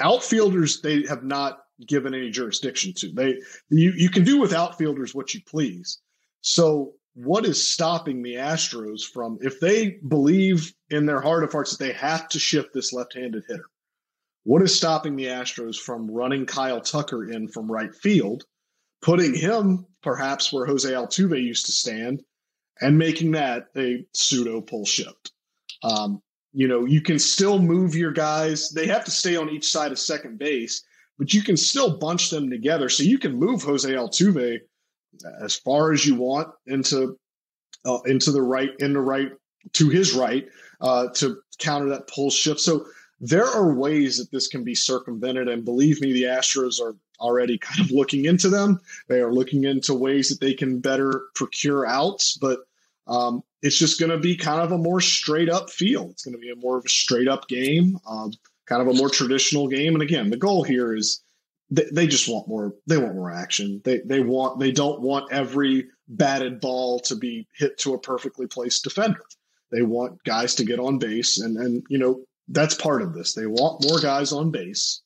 outfielders 0.00 0.80
they 0.80 1.06
have 1.06 1.24
not 1.24 1.64
given 1.86 2.14
any 2.14 2.30
jurisdiction 2.30 2.92
to. 2.94 3.12
They 3.12 3.40
you 3.70 3.92
you 3.96 4.10
can 4.10 4.24
do 4.24 4.38
with 4.38 4.52
outfielders 4.52 5.14
what 5.14 5.34
you 5.34 5.40
please. 5.46 6.00
So 6.42 6.94
what 7.14 7.44
is 7.44 7.72
stopping 7.72 8.22
the 8.22 8.34
Astros 8.34 9.02
from 9.02 9.38
if 9.40 9.60
they 9.60 9.98
believe 10.06 10.72
in 10.90 11.06
their 11.06 11.20
heart 11.20 11.44
of 11.44 11.52
hearts 11.52 11.76
that 11.76 11.84
they 11.84 11.92
have 11.92 12.28
to 12.28 12.38
shift 12.38 12.72
this 12.72 12.92
left-handed 12.92 13.44
hitter? 13.48 13.66
What 14.44 14.62
is 14.62 14.74
stopping 14.74 15.16
the 15.16 15.26
Astros 15.26 15.76
from 15.76 16.10
running 16.10 16.46
Kyle 16.46 16.80
Tucker 16.80 17.30
in 17.30 17.48
from 17.48 17.70
right 17.70 17.94
field, 17.94 18.44
putting 19.02 19.34
him 19.34 19.86
perhaps 20.02 20.52
where 20.52 20.66
Jose 20.66 20.90
Altuve 20.90 21.42
used 21.42 21.66
to 21.66 21.72
stand, 21.72 22.22
and 22.80 22.96
making 22.96 23.32
that 23.32 23.66
a 23.76 24.06
pseudo 24.14 24.60
pull 24.60 24.86
shift? 24.86 25.32
Um, 25.82 26.22
you 26.52 26.68
know, 26.68 26.84
you 26.84 27.00
can 27.00 27.18
still 27.18 27.58
move 27.58 27.94
your 27.94 28.12
guys. 28.12 28.70
They 28.70 28.86
have 28.86 29.04
to 29.04 29.10
stay 29.10 29.36
on 29.36 29.50
each 29.50 29.70
side 29.70 29.92
of 29.92 29.98
second 29.98 30.38
base, 30.38 30.82
but 31.18 31.34
you 31.34 31.42
can 31.42 31.56
still 31.56 31.98
bunch 31.98 32.30
them 32.30 32.50
together. 32.50 32.88
So 32.88 33.02
you 33.02 33.18
can 33.18 33.38
move 33.38 33.62
Jose 33.62 33.90
Altuve 33.90 34.60
as 35.40 35.56
far 35.56 35.92
as 35.92 36.06
you 36.06 36.14
want 36.14 36.48
into 36.66 37.18
uh, 37.84 37.98
into 38.06 38.30
the 38.30 38.42
right, 38.42 38.70
in 38.78 38.92
the 38.92 39.00
right 39.00 39.32
to 39.72 39.88
his 39.88 40.12
right 40.12 40.46
uh, 40.80 41.08
to 41.14 41.40
counter 41.58 41.88
that 41.88 42.08
pull 42.08 42.30
shift. 42.30 42.60
So 42.60 42.86
there 43.20 43.46
are 43.46 43.74
ways 43.74 44.18
that 44.18 44.30
this 44.30 44.48
can 44.48 44.64
be 44.64 44.74
circumvented, 44.74 45.48
and 45.48 45.64
believe 45.64 46.00
me, 46.00 46.12
the 46.12 46.24
Astros 46.24 46.80
are 46.80 46.96
already 47.20 47.58
kind 47.58 47.80
of 47.80 47.90
looking 47.90 48.24
into 48.24 48.48
them. 48.48 48.80
They 49.08 49.20
are 49.20 49.32
looking 49.32 49.64
into 49.64 49.94
ways 49.94 50.28
that 50.28 50.40
they 50.40 50.54
can 50.54 50.80
better 50.80 51.26
procure 51.34 51.86
outs, 51.86 52.36
but 52.36 52.60
um, 53.06 53.42
it's 53.62 53.78
just 53.78 54.00
going 54.00 54.10
to 54.10 54.18
be 54.18 54.36
kind 54.36 54.60
of 54.60 54.72
a 54.72 54.78
more 54.78 55.00
straight 55.00 55.50
up 55.50 55.68
feel. 55.68 56.08
It's 56.10 56.24
going 56.24 56.34
to 56.34 56.40
be 56.40 56.50
a 56.50 56.56
more 56.56 56.78
of 56.78 56.86
a 56.86 56.88
straight 56.88 57.28
up 57.28 57.48
game, 57.48 57.98
um, 58.08 58.32
kind 58.66 58.80
of 58.80 58.88
a 58.88 58.96
more 58.96 59.10
traditional 59.10 59.68
game. 59.68 59.94
And 59.94 60.02
again, 60.02 60.30
the 60.30 60.36
goal 60.36 60.62
here 60.62 60.94
is 60.94 61.22
they, 61.70 61.84
they 61.92 62.06
just 62.06 62.28
want 62.28 62.48
more. 62.48 62.74
They 62.86 62.96
want 62.96 63.14
more 63.14 63.32
action. 63.32 63.80
They 63.84 64.00
they 64.04 64.20
want 64.20 64.60
they 64.60 64.72
don't 64.72 65.00
want 65.00 65.32
every 65.32 65.86
batted 66.08 66.60
ball 66.60 67.00
to 67.00 67.14
be 67.14 67.46
hit 67.56 67.78
to 67.78 67.94
a 67.94 67.98
perfectly 67.98 68.46
placed 68.46 68.84
defender. 68.84 69.22
They 69.70 69.82
want 69.82 70.22
guys 70.24 70.54
to 70.56 70.64
get 70.64 70.80
on 70.80 70.98
base, 70.98 71.38
and 71.40 71.56
and 71.56 71.82
you 71.88 71.98
know 71.98 72.24
that's 72.48 72.74
part 72.74 73.02
of 73.02 73.14
this. 73.14 73.34
They 73.34 73.46
want 73.46 73.84
more 73.84 74.00
guys 74.00 74.32
on 74.32 74.50
base, 74.50 75.02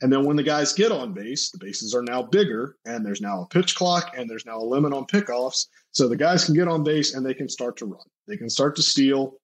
and 0.00 0.12
then 0.12 0.24
when 0.24 0.36
the 0.36 0.42
guys 0.42 0.72
get 0.72 0.92
on 0.92 1.12
base, 1.12 1.50
the 1.50 1.58
bases 1.58 1.94
are 1.94 2.02
now 2.02 2.22
bigger, 2.22 2.76
and 2.84 3.04
there's 3.04 3.20
now 3.20 3.42
a 3.42 3.46
pitch 3.46 3.74
clock, 3.74 4.14
and 4.16 4.28
there's 4.28 4.46
now 4.46 4.58
a 4.58 4.64
limit 4.64 4.92
on 4.92 5.06
pickoffs. 5.06 5.66
So 5.92 6.08
the 6.08 6.16
guys 6.16 6.44
can 6.44 6.54
get 6.54 6.68
on 6.68 6.84
base 6.84 7.14
and 7.14 7.24
they 7.24 7.34
can 7.34 7.48
start 7.48 7.76
to 7.78 7.86
run. 7.86 8.04
They 8.28 8.36
can 8.36 8.50
start 8.50 8.76
to 8.76 8.82
steal. 8.82 9.34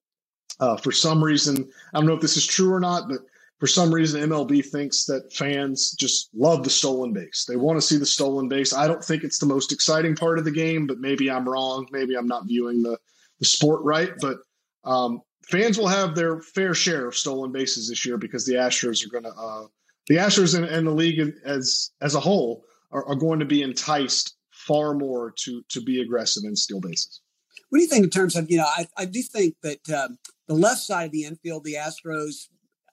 Uh, 0.59 0.77
for 0.77 0.91
some 0.91 1.21
reason, 1.21 1.69
I 1.93 1.97
don't 1.97 2.07
know 2.07 2.13
if 2.13 2.21
this 2.21 2.37
is 2.37 2.45
true 2.45 2.71
or 2.71 2.79
not, 2.79 3.09
but 3.09 3.19
for 3.59 3.67
some 3.67 3.93
reason, 3.93 4.29
MLB 4.29 4.65
thinks 4.65 5.05
that 5.05 5.31
fans 5.31 5.91
just 5.91 6.29
love 6.35 6.63
the 6.63 6.69
stolen 6.69 7.13
base. 7.13 7.45
They 7.47 7.55
want 7.55 7.77
to 7.77 7.81
see 7.81 7.97
the 7.97 8.05
stolen 8.05 8.49
base. 8.49 8.73
I 8.73 8.87
don't 8.87 9.03
think 9.03 9.23
it's 9.23 9.39
the 9.39 9.45
most 9.45 9.71
exciting 9.71 10.15
part 10.15 10.37
of 10.37 10.45
the 10.45 10.51
game, 10.51 10.85
but 10.87 10.99
maybe 10.99 11.31
I'm 11.31 11.47
wrong. 11.47 11.87
Maybe 11.91 12.15
I'm 12.15 12.27
not 12.27 12.47
viewing 12.47 12.83
the, 12.83 12.97
the 13.39 13.45
sport 13.45 13.81
right. 13.83 14.11
But 14.19 14.39
um, 14.83 15.21
fans 15.47 15.77
will 15.77 15.87
have 15.87 16.15
their 16.15 16.41
fair 16.41 16.73
share 16.73 17.07
of 17.07 17.15
stolen 17.15 17.53
bases 17.53 17.87
this 17.87 18.05
year 18.05 18.17
because 18.17 18.45
the 18.45 18.55
Astros 18.55 19.05
are 19.05 19.09
going 19.09 19.23
to, 19.23 19.39
uh, 19.39 19.67
the 20.07 20.17
Astros 20.17 20.55
and, 20.55 20.65
and, 20.65 20.85
the 20.85 20.91
league 20.91 21.33
as 21.45 21.91
as 22.01 22.13
a 22.13 22.19
whole 22.19 22.65
are, 22.91 23.05
are 23.07 23.15
going 23.15 23.39
to 23.39 23.45
be 23.45 23.63
enticed 23.63 24.35
far 24.51 24.93
more 24.93 25.31
to 25.37 25.63
to 25.69 25.81
be 25.81 26.01
aggressive 26.01 26.43
and 26.43 26.57
steal 26.57 26.81
bases. 26.81 27.21
What 27.69 27.79
do 27.79 27.83
you 27.83 27.89
think 27.89 28.03
in 28.03 28.09
terms 28.09 28.35
of 28.35 28.51
you 28.51 28.57
know? 28.57 28.65
I, 28.65 28.85
I 28.97 29.05
do 29.05 29.21
think 29.21 29.55
that 29.63 29.89
um, 29.89 30.17
the 30.47 30.53
left 30.53 30.81
side 30.81 31.05
of 31.05 31.11
the 31.11 31.23
infield, 31.23 31.63
the 31.63 31.75
Astros 31.75 32.47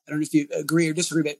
I 0.06 0.10
don't 0.10 0.20
know 0.20 0.24
if 0.24 0.34
you 0.34 0.48
agree 0.54 0.88
or 0.88 0.92
disagree, 0.92 1.22
but 1.22 1.38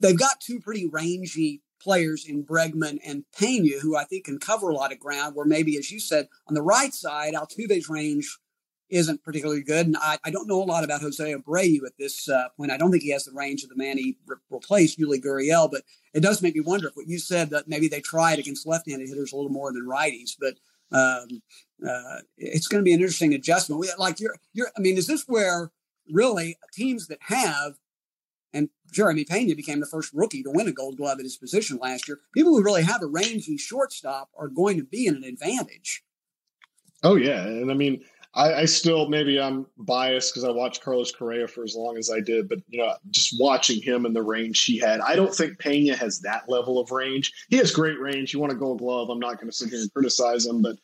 they've 0.00 0.18
got 0.18 0.40
two 0.40 0.60
pretty 0.60 0.86
rangy 0.86 1.62
players 1.80 2.26
in 2.26 2.44
Bregman 2.44 2.98
and 3.04 3.24
Pena, 3.38 3.78
who 3.80 3.96
I 3.96 4.04
think 4.04 4.24
can 4.24 4.38
cover 4.38 4.68
a 4.68 4.74
lot 4.74 4.92
of 4.92 4.98
ground. 4.98 5.34
Where 5.34 5.46
maybe, 5.46 5.78
as 5.78 5.90
you 5.90 6.00
said, 6.00 6.28
on 6.48 6.54
the 6.54 6.62
right 6.62 6.92
side, 6.92 7.34
Altuve's 7.34 7.88
range 7.88 8.38
isn't 8.90 9.22
particularly 9.22 9.62
good. 9.62 9.86
And 9.86 9.96
I, 9.98 10.18
I 10.24 10.30
don't 10.30 10.48
know 10.48 10.62
a 10.62 10.64
lot 10.64 10.84
about 10.84 11.02
Jose 11.02 11.22
Abreu 11.22 11.84
at 11.86 11.92
this 11.98 12.28
uh, 12.28 12.48
point. 12.56 12.70
I 12.70 12.78
don't 12.78 12.90
think 12.90 13.02
he 13.02 13.10
has 13.10 13.24
the 13.24 13.32
range 13.32 13.62
of 13.62 13.68
the 13.68 13.76
man 13.76 13.98
he 13.98 14.16
re- 14.26 14.36
replaced, 14.50 14.98
Yuli 14.98 15.22
Gurriel, 15.22 15.70
but 15.70 15.82
it 16.14 16.20
does 16.20 16.42
make 16.42 16.54
me 16.54 16.62
wonder 16.62 16.88
if 16.88 16.96
what 16.96 17.06
you 17.06 17.18
said 17.18 17.50
that 17.50 17.68
maybe 17.68 17.88
they 17.88 18.00
tried 18.00 18.38
against 18.38 18.66
left-handed 18.66 19.08
hitters 19.08 19.32
a 19.32 19.36
little 19.36 19.50
more 19.50 19.72
than 19.72 19.86
righties. 19.86 20.36
But 20.40 20.54
um, 20.90 21.42
uh, 21.86 22.20
it's 22.38 22.66
going 22.66 22.80
to 22.80 22.84
be 22.84 22.94
an 22.94 23.00
interesting 23.00 23.34
adjustment. 23.34 23.78
We, 23.78 23.90
like 23.98 24.20
you're, 24.20 24.36
you're. 24.54 24.70
I 24.76 24.80
mean, 24.80 24.96
is 24.96 25.06
this 25.06 25.24
where 25.26 25.70
really 26.10 26.58
teams 26.72 27.06
that 27.08 27.18
have, 27.22 27.74
and 28.52 28.68
Jeremy 28.90 29.24
Pena 29.24 29.54
became 29.54 29.80
the 29.80 29.86
first 29.86 30.12
rookie 30.14 30.42
to 30.42 30.50
win 30.50 30.68
a 30.68 30.72
gold 30.72 30.96
glove 30.96 31.18
at 31.18 31.24
his 31.24 31.36
position 31.36 31.78
last 31.80 32.08
year. 32.08 32.18
People 32.34 32.52
who 32.52 32.62
really 32.62 32.82
have 32.82 33.02
a 33.02 33.06
rangy 33.06 33.58
shortstop 33.58 34.30
are 34.38 34.48
going 34.48 34.76
to 34.78 34.84
be 34.84 35.06
in 35.06 35.16
an 35.16 35.24
advantage. 35.24 36.02
Oh, 37.02 37.16
yeah. 37.16 37.42
And 37.42 37.70
I 37.70 37.74
mean, 37.74 38.02
I, 38.34 38.54
I 38.54 38.64
still, 38.66 39.08
maybe 39.08 39.40
I'm 39.40 39.66
biased 39.78 40.32
because 40.32 40.44
I 40.44 40.50
watched 40.50 40.82
Carlos 40.82 41.12
Correa 41.12 41.48
for 41.48 41.64
as 41.64 41.74
long 41.74 41.96
as 41.96 42.10
I 42.10 42.20
did, 42.20 42.48
but, 42.48 42.58
you 42.68 42.78
know, 42.78 42.94
just 43.10 43.34
watching 43.40 43.80
him 43.80 44.04
and 44.04 44.14
the 44.14 44.22
range 44.22 44.64
he 44.64 44.78
had, 44.78 45.00
I 45.00 45.16
don't 45.16 45.34
think 45.34 45.58
Pena 45.58 45.96
has 45.96 46.20
that 46.20 46.48
level 46.48 46.78
of 46.78 46.90
range. 46.90 47.32
He 47.48 47.56
has 47.56 47.70
great 47.70 47.98
range. 47.98 48.32
You 48.32 48.40
want 48.40 48.52
a 48.52 48.56
gold 48.56 48.80
glove. 48.80 49.08
I'm 49.08 49.18
not 49.18 49.36
going 49.36 49.50
to 49.50 49.56
sit 49.56 49.70
here 49.70 49.80
and 49.80 49.92
criticize 49.92 50.46
him, 50.46 50.60
but 50.60 50.76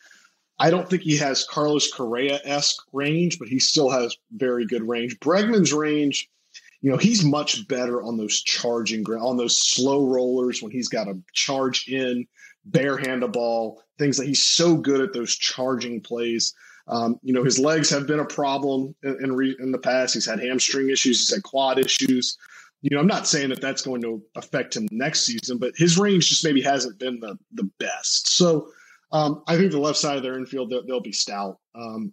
I 0.59 0.71
don't 0.71 0.89
think 0.89 1.03
he 1.03 1.17
has 1.17 1.45
Carlos 1.45 1.91
Correa 1.93 2.41
esque 2.45 2.81
range, 2.93 3.39
but 3.39 3.49
he 3.49 3.59
still 3.59 3.91
has 3.91 4.17
very 4.33 4.67
good 4.67 4.87
range. 4.87 5.19
Bregman's 5.19 5.73
range, 5.73 6.29
you 6.81 6.91
know, 6.91 6.97
he's 6.97 7.25
much 7.25 7.67
better 7.67 8.03
on 8.03 8.17
those 8.17 8.43
charging 8.43 9.05
on 9.07 9.37
those 9.37 9.61
slow 9.61 10.07
rollers 10.07 10.63
when 10.63 10.71
he's 10.71 10.89
got 10.89 11.05
to 11.05 11.19
charge 11.33 11.89
in, 11.89 12.27
barehand 12.71 13.25
a 13.25 13.29
ball, 13.29 13.83
things 13.99 14.17
that 14.17 14.27
he's 14.27 14.43
so 14.43 14.77
good 14.77 15.01
at 15.01 15.13
those 15.13 15.35
charging 15.35 16.01
plays. 16.01 16.55
Um, 16.87 17.19
you 17.23 17.33
know, 17.33 17.43
his 17.43 17.59
legs 17.59 17.89
have 17.91 18.07
been 18.07 18.21
a 18.21 18.25
problem 18.25 18.95
in 19.03 19.17
in, 19.23 19.33
re, 19.35 19.57
in 19.59 19.73
the 19.73 19.79
past. 19.79 20.15
He's 20.15 20.27
had 20.27 20.41
hamstring 20.41 20.91
issues. 20.91 21.21
He's 21.21 21.35
had 21.35 21.43
quad 21.43 21.79
issues. 21.79 22.37
You 22.83 22.91
know, 22.91 23.01
I'm 23.01 23.07
not 23.07 23.27
saying 23.27 23.49
that 23.49 23.63
that's 23.63 23.81
going 23.81 24.03
to 24.03 24.23
affect 24.37 24.77
him 24.77 24.87
next 24.91 25.23
season, 25.23 25.57
but 25.57 25.73
his 25.75 25.99
range 25.99 26.29
just 26.29 26.45
maybe 26.45 26.61
hasn't 26.61 26.99
been 26.99 27.19
the 27.19 27.39
the 27.55 27.69
best. 27.79 28.37
So 28.37 28.69
um, 29.13 29.43
I 29.47 29.57
think 29.57 29.73
the 29.73 29.79
left 29.79 29.99
side 29.99 30.17
of 30.17 30.23
their 30.23 30.39
infield, 30.39 30.71
they'll, 30.71 30.87
they'll 30.87 31.01
be 31.01 31.13
stout. 31.13 31.59
Um, 31.75 32.13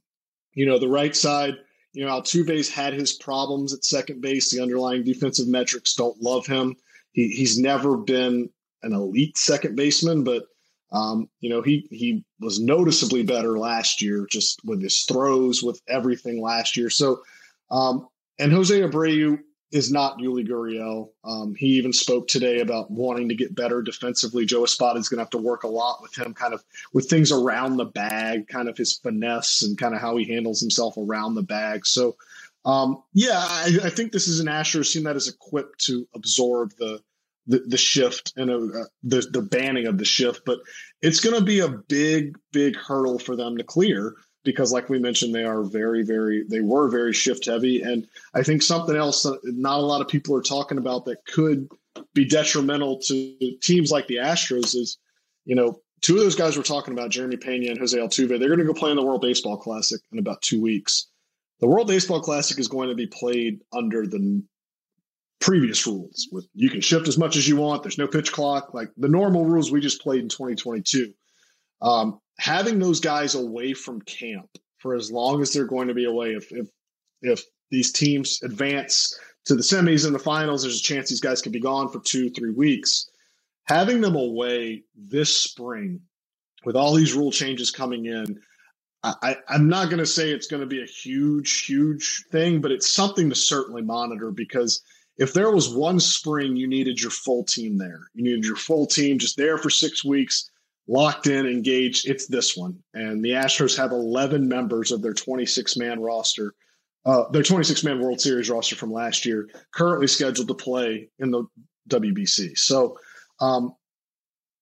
you 0.54 0.66
know, 0.66 0.78
the 0.78 0.88
right 0.88 1.16
side, 1.16 1.56
you 1.94 2.06
know, 2.06 2.12
Altuve's 2.12 2.70
had 2.70 2.94
his 2.94 3.14
problems 3.14 3.74
at 3.74 3.84
second 3.84 4.22
base. 4.22 4.50
The 4.52 4.62
underlying 4.62 5.04
defensive 5.04 5.48
metrics 5.48 5.94
don't 5.94 6.22
love 6.22 6.46
him. 6.46 6.76
He, 7.12 7.30
he's 7.30 7.58
never 7.58 7.98
been 7.98 8.50
an 8.84 8.94
elite 8.94 9.38
second 9.38 9.76
baseman, 9.76 10.24
but 10.24 10.46
um, 10.92 11.30
you 11.40 11.50
know, 11.50 11.62
he 11.62 11.88
he 11.90 12.26
was 12.40 12.60
noticeably 12.60 13.24
better 13.24 13.58
last 13.58 14.02
year, 14.02 14.28
just 14.30 14.60
with 14.66 14.82
his 14.82 15.04
throws, 15.04 15.64
with 15.64 15.82
everything 15.88 16.42
last 16.42 16.76
year. 16.76 16.90
So, 16.90 17.22
um, 17.70 18.08
and 18.40 18.52
Jose 18.52 18.78
Abreu, 18.78 19.40
is 19.72 19.92
not 19.92 20.18
Yuli 20.20 20.48
Gurriel. 20.48 21.10
Um, 21.24 21.56
he 21.56 21.68
even 21.68 21.94
spoke 21.94 22.28
today 22.28 22.60
about 22.60 22.92
wanting 22.92 23.30
to 23.30 23.36
get 23.36 23.56
better 23.56 23.82
defensively. 23.82 24.46
Joe 24.46 24.64
Espada 24.64 25.00
is 25.00 25.08
going 25.08 25.18
to 25.18 25.24
have 25.24 25.30
to 25.32 25.38
work 25.38 25.64
a 25.64 25.68
lot 25.68 26.02
with 26.02 26.18
him, 26.18 26.34
kind 26.34 26.54
of 26.54 26.64
with 26.94 27.10
things 27.10 27.32
around 27.32 27.78
the 27.78 27.86
bag, 27.86 28.48
kind 28.48 28.68
of 28.68 28.78
his 28.78 28.98
finesse 28.98 29.62
and 29.64 29.78
kind 29.78 29.96
of 29.96 30.02
how 30.02 30.18
he 30.18 30.26
handles 30.26 30.60
himself 30.60 30.96
around 30.98 31.36
the 31.36 31.42
bag. 31.42 31.86
So, 31.86 32.18
um, 32.66 33.02
yeah, 33.14 33.40
I, 33.40 33.78
I, 33.86 33.90
think 33.90 34.12
this 34.12 34.28
is 34.28 34.40
an 34.40 34.48
Astros 34.48 34.92
team 34.94 35.04
that 35.06 35.16
is 35.16 35.28
equipped 35.28 35.84
to 35.86 36.08
absorb 36.14 36.74
the 36.78 37.02
the, 37.48 37.64
the 37.66 37.78
shift 37.78 38.34
and 38.36 38.52
uh, 38.52 38.86
the 39.04 39.22
the 39.32 39.42
banning 39.42 39.88
of 39.88 39.98
the 39.98 40.06
shift, 40.06 40.44
but 40.46 40.60
it's 41.02 41.20
going 41.20 41.36
to 41.36 41.44
be 41.44 41.60
a 41.60 41.70
big, 41.70 42.38
big 42.52 42.76
hurdle 42.76 43.18
for 43.18 43.36
them 43.36 43.58
to 43.58 43.64
clear 43.64 44.16
because 44.44 44.72
like 44.72 44.90
we 44.90 45.00
mentioned 45.00 45.34
they 45.34 45.44
are 45.44 45.64
very 45.64 46.04
very 46.04 46.44
they 46.48 46.62
were 46.62 46.90
very 46.90 47.14
shift 47.14 47.46
heavy. 47.46 47.82
And 47.82 48.08
i 48.34 48.44
think 48.44 48.62
something 48.62 48.96
else 48.96 49.24
that 49.24 49.40
not 49.44 49.80
a 49.80 49.84
lot 49.84 50.02
of 50.02 50.08
people 50.08 50.36
are 50.36 50.42
talking 50.42 50.78
about 50.78 51.06
that 51.06 51.26
could 51.26 51.70
be 52.14 52.26
detrimental 52.26 53.00
to 53.00 53.58
teams 53.62 53.92
like 53.92 54.08
the 54.08 54.16
astros 54.16 54.76
is 54.76 54.98
you 55.46 55.56
know 55.56 55.80
two 56.02 56.16
of 56.16 56.22
those 56.22 56.36
guys 56.36 56.56
we're 56.56 56.64
talking 56.64 56.94
about 56.94 57.12
jeremy 57.12 57.38
pena 57.38 57.70
and 57.70 57.80
jose 57.80 57.98
altuve 57.98 58.30
they're 58.30 58.48
going 58.48 58.60
to 58.60 58.66
go 58.66 58.74
play 58.74 58.90
in 58.90 58.96
the 58.96 59.06
world 59.06 59.22
baseball 59.22 59.58
classic 59.58 60.02
in 60.12 60.20
about 60.20 60.42
two 60.42 60.62
weeks. 60.62 61.08
The 61.60 61.68
world 61.68 61.88
baseball 61.88 62.22
classic 62.22 62.58
is 62.58 62.68
going 62.68 62.90
to 62.90 62.96
be 62.96 63.06
played 63.06 63.62
under 63.72 64.08
the 64.08 64.44
previous 65.40 65.86
rules 65.86 66.28
with 66.32 66.48
you 66.54 66.70
can 66.70 66.82
shift 66.82 67.08
as 67.08 67.18
much 67.18 67.36
as 67.36 67.48
you 67.48 67.56
want. 67.56 67.84
There's 67.84 67.98
no 67.98 68.08
pitch 68.08 68.32
clock. 68.32 68.74
Like 68.74 68.90
the 68.98 69.08
normal 69.08 69.46
rules 69.46 69.72
we 69.72 69.80
just 69.80 70.02
played 70.02 70.22
in 70.22 70.30
2022 70.30 71.14
um, 71.82 72.21
having 72.40 72.80
those 72.80 73.00
guys 73.00 73.36
away 73.36 73.74
from 73.74 74.02
camp 74.02 74.50
for 74.78 74.96
as 74.96 75.12
long 75.12 75.42
as 75.42 75.54
they're 75.54 75.66
going 75.66 75.88
to 75.88 75.94
be 75.94 76.06
away, 76.06 76.34
if 76.34 76.52
if 76.52 76.68
if 77.22 77.44
these 77.70 77.92
teams 77.92 78.42
advance 78.44 79.18
to 79.46 79.56
the 79.56 79.62
semis 79.62 80.06
and 80.06 80.14
the 80.14 80.20
finals, 80.20 80.64
there's 80.64 80.80
a 80.80 80.84
chance 80.84 81.10
these 81.10 81.22
guys 81.22 81.42
could 81.42 81.52
be 81.52 81.60
gone 81.60 81.90
for 81.90 82.00
two, 82.00 82.30
three 82.32 82.52
weeks. 82.52 83.10
Having 83.66 84.02
them 84.02 84.16
away 84.16 84.84
this 84.96 85.36
spring 85.36 86.02
with 86.66 86.76
all 86.76 86.94
these 86.94 87.14
rule 87.14 87.32
changes 87.32 87.72
coming 87.72 88.06
in, 88.06 88.40
I, 89.04 89.38
am 89.50 89.68
not 89.68 89.90
going 89.90 90.00
to 90.00 90.06
say 90.06 90.30
it's 90.30 90.48
going 90.48 90.62
to 90.62 90.68
be 90.68 90.84
a 90.84 90.86
huge, 90.86 91.66
huge 91.66 92.26
thing, 92.32 92.62
but 92.62 92.72
it's 92.72 92.92
something 92.92 93.30
to 93.30 93.36
certainly 93.36 93.82
monitor 93.82 94.30
because 94.30 94.84
if 95.18 95.34
there 95.34 95.50
was 95.52 95.74
one 95.74 96.00
spring 96.00 96.56
you 96.56 96.68
needed 96.68 97.02
your 97.02 97.10
full 97.10 97.44
team 97.44 97.78
there, 97.80 98.02
you 98.14 98.24
needed 98.24 98.46
your 98.46 98.56
full 98.56 98.86
team 98.86 99.18
just 99.18 99.38
there 99.38 99.58
for 99.58 99.72
six 99.72 100.06
weeks 100.06 100.51
locked 100.92 101.28
in, 101.28 101.48
engaged. 101.48 102.08
It's 102.08 102.28
this 102.28 102.56
one. 102.56 102.78
And 102.94 103.24
the 103.24 103.32
Astros 103.32 103.78
have 103.78 103.92
11 103.92 104.48
members 104.48 104.92
of 104.92 105.02
their 105.02 105.14
26 105.14 105.78
man 105.78 106.00
roster 106.00 106.54
uh, 107.06 107.30
their 107.32 107.44
26 107.44 107.84
man 107.84 108.00
World 108.00 108.22
Series 108.22 108.50
roster 108.50 108.76
from 108.76 108.92
last 108.92 109.26
year, 109.26 109.50
currently 109.74 110.08
scheduled 110.08 110.48
to 110.48 110.54
play 110.54 111.10
in 111.20 111.32
the 111.32 111.44
WBC. 111.90 112.58
So 112.58 112.98
um, 113.40 113.76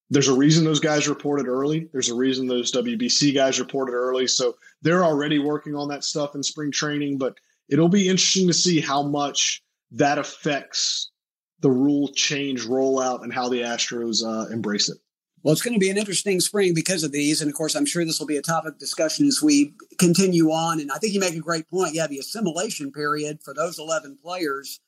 there's 0.09 0.29
a 0.29 0.33
reason 0.33 0.63
those 0.63 0.79
guys 0.79 1.09
reported 1.09 1.47
early. 1.47 1.89
There's 1.91 2.09
a 2.09 2.15
reason 2.15 2.47
those 2.47 2.71
WBC 2.71 3.33
guys 3.33 3.59
reported 3.59 3.93
early. 3.93 4.25
So 4.25 4.55
they're 4.81 5.03
already 5.03 5.39
working 5.39 5.75
on 5.75 5.89
that 5.89 6.03
stuff 6.03 6.33
in 6.35 6.41
spring 6.41 6.71
training, 6.71 7.17
but 7.17 7.35
it'll 7.67 7.89
be 7.89 8.07
interesting 8.07 8.47
to 8.47 8.53
see 8.53 8.79
how 8.79 9.03
much 9.03 9.61
that 9.91 10.17
affects 10.17 11.11
the 11.59 11.69
rule 11.69 12.07
change 12.13 12.65
rollout 12.65 13.23
and 13.23 13.33
how 13.33 13.49
the 13.49 13.61
Astros 13.61 14.23
uh, 14.23 14.47
embrace 14.49 14.87
it. 14.87 14.97
Well, 15.41 15.53
it's 15.53 15.61
going 15.61 15.73
to 15.73 15.79
be 15.79 15.89
an 15.89 15.97
interesting 15.97 16.41
spring 16.41 16.73
because 16.73 17.03
of 17.03 17.13
these. 17.13 17.41
And 17.41 17.49
of 17.49 17.55
course, 17.55 17.75
I'm 17.75 17.85
sure 17.85 18.03
this 18.03 18.19
will 18.19 18.27
be 18.27 18.37
a 18.37 18.41
topic 18.41 18.73
of 18.73 18.79
discussion 18.79 19.25
as 19.25 19.41
we 19.41 19.73
continue 19.97 20.51
on. 20.51 20.81
And 20.81 20.91
I 20.91 20.97
think 20.97 21.13
you 21.13 21.19
make 21.19 21.35
a 21.35 21.39
great 21.39 21.69
point. 21.69 21.93
Yeah, 21.93 22.07
the 22.07 22.19
assimilation 22.19 22.91
period 22.91 23.39
for 23.43 23.53
those 23.53 23.79
11 23.79 24.17
players 24.21 24.81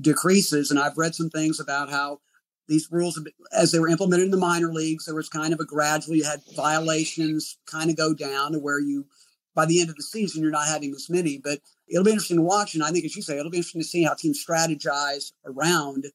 decreases. 0.00 0.70
And 0.70 0.80
I've 0.80 0.98
read 0.98 1.14
some 1.14 1.30
things 1.30 1.60
about 1.60 1.88
how 1.88 2.20
these 2.66 2.88
rules, 2.90 3.20
as 3.52 3.70
they 3.70 3.78
were 3.78 3.88
implemented 3.88 4.24
in 4.24 4.32
the 4.32 4.36
minor 4.36 4.72
leagues, 4.72 5.04
there 5.04 5.14
was 5.14 5.28
kind 5.28 5.54
of 5.54 5.60
a 5.60 5.64
gradual, 5.64 6.16
you 6.16 6.24
had 6.24 6.40
violations 6.56 7.56
kind 7.66 7.88
of 7.88 7.96
go 7.96 8.12
down 8.12 8.52
to 8.52 8.58
where 8.58 8.80
you, 8.80 9.06
by 9.54 9.66
the 9.66 9.80
end 9.80 9.88
of 9.88 9.94
the 9.94 10.02
season, 10.02 10.42
you're 10.42 10.50
not 10.50 10.66
having 10.66 10.92
as 10.94 11.08
many. 11.08 11.38
But 11.38 11.60
it'll 11.86 12.02
be 12.02 12.10
interesting 12.10 12.38
to 12.38 12.42
watch. 12.42 12.74
And 12.74 12.82
I 12.82 12.90
think, 12.90 13.04
as 13.04 13.14
you 13.14 13.22
say, 13.22 13.38
it'll 13.38 13.52
be 13.52 13.58
interesting 13.58 13.82
to 13.82 13.86
see 13.86 14.02
how 14.02 14.14
teams 14.14 14.44
strategize 14.44 15.30
around 15.44 16.06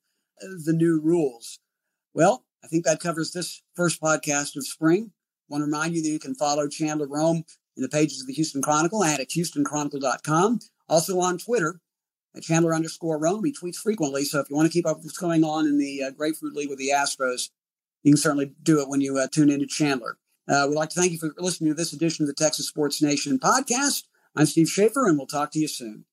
the 0.42 0.74
new 0.74 1.00
rules. 1.00 1.60
Well, 2.14 2.44
I 2.64 2.68
think 2.68 2.86
that 2.86 3.00
covers 3.00 3.32
this 3.32 3.62
first 3.76 4.02
podcast 4.02 4.56
of 4.56 4.66
spring. 4.66 5.12
I 5.14 5.54
want 5.54 5.62
to 5.62 5.66
remind 5.66 5.96
you 5.96 6.02
that 6.02 6.10
you 6.10 6.20
can 6.20 6.36
follow 6.36 6.68
Chandler 6.68 7.08
Rome 7.08 7.44
in 7.76 7.84
the 7.84 7.90
pages 7.90 8.22
of 8.22 8.28
the 8.28 8.34
Houston 8.34 8.62
Chronicle 8.62 9.04
at 9.04 9.20
HoustonChronicle.com. 9.20 10.60
Also 10.88 11.20
on 11.20 11.38
Twitter 11.38 11.80
at 12.36 12.44
Chandler 12.44 12.76
underscore 12.76 13.18
Rome. 13.18 13.44
He 13.44 13.54
tweets 13.54 13.78
frequently. 13.78 14.24
So 14.24 14.40
if 14.40 14.50
you 14.50 14.56
want 14.56 14.68
to 14.68 14.74
keep 14.74 14.86
up 14.86 14.98
with 14.98 15.06
what's 15.06 15.18
going 15.18 15.44
on 15.44 15.66
in 15.66 15.78
the 15.78 16.04
uh, 16.04 16.12
Grapefruit 16.12 16.54
League 16.54 16.70
with 16.70 16.80
the 16.80 16.90
Astros, 16.90 17.50
you 18.04 18.12
can 18.12 18.18
certainly 18.18 18.54
do 18.64 18.82
it 18.82 18.90
when 18.90 19.02
you 19.02 19.18
uh, 19.18 19.28
tune 19.32 19.50
into 19.50 19.68
Chandler. 19.68 20.18
Uh, 20.48 20.66
we'd 20.68 20.76
like 20.76 20.90
to 20.90 21.00
thank 21.00 21.12
you 21.12 21.20
for 21.20 21.34
listening 21.38 21.70
to 21.70 21.76
this 21.76 21.94
edition 21.94 22.24
of 22.24 22.28
the 22.28 22.34
Texas 22.34 22.68
Sports 22.68 23.02
Nation 23.02 23.40
podcast. 23.40 24.04
I'm 24.36 24.46
Steve 24.46 24.70
Schaefer, 24.70 25.08
and 25.08 25.18
we'll 25.18 25.28
talk 25.28 25.52
to 25.52 25.60
you 25.60 25.68
soon. 25.68 26.06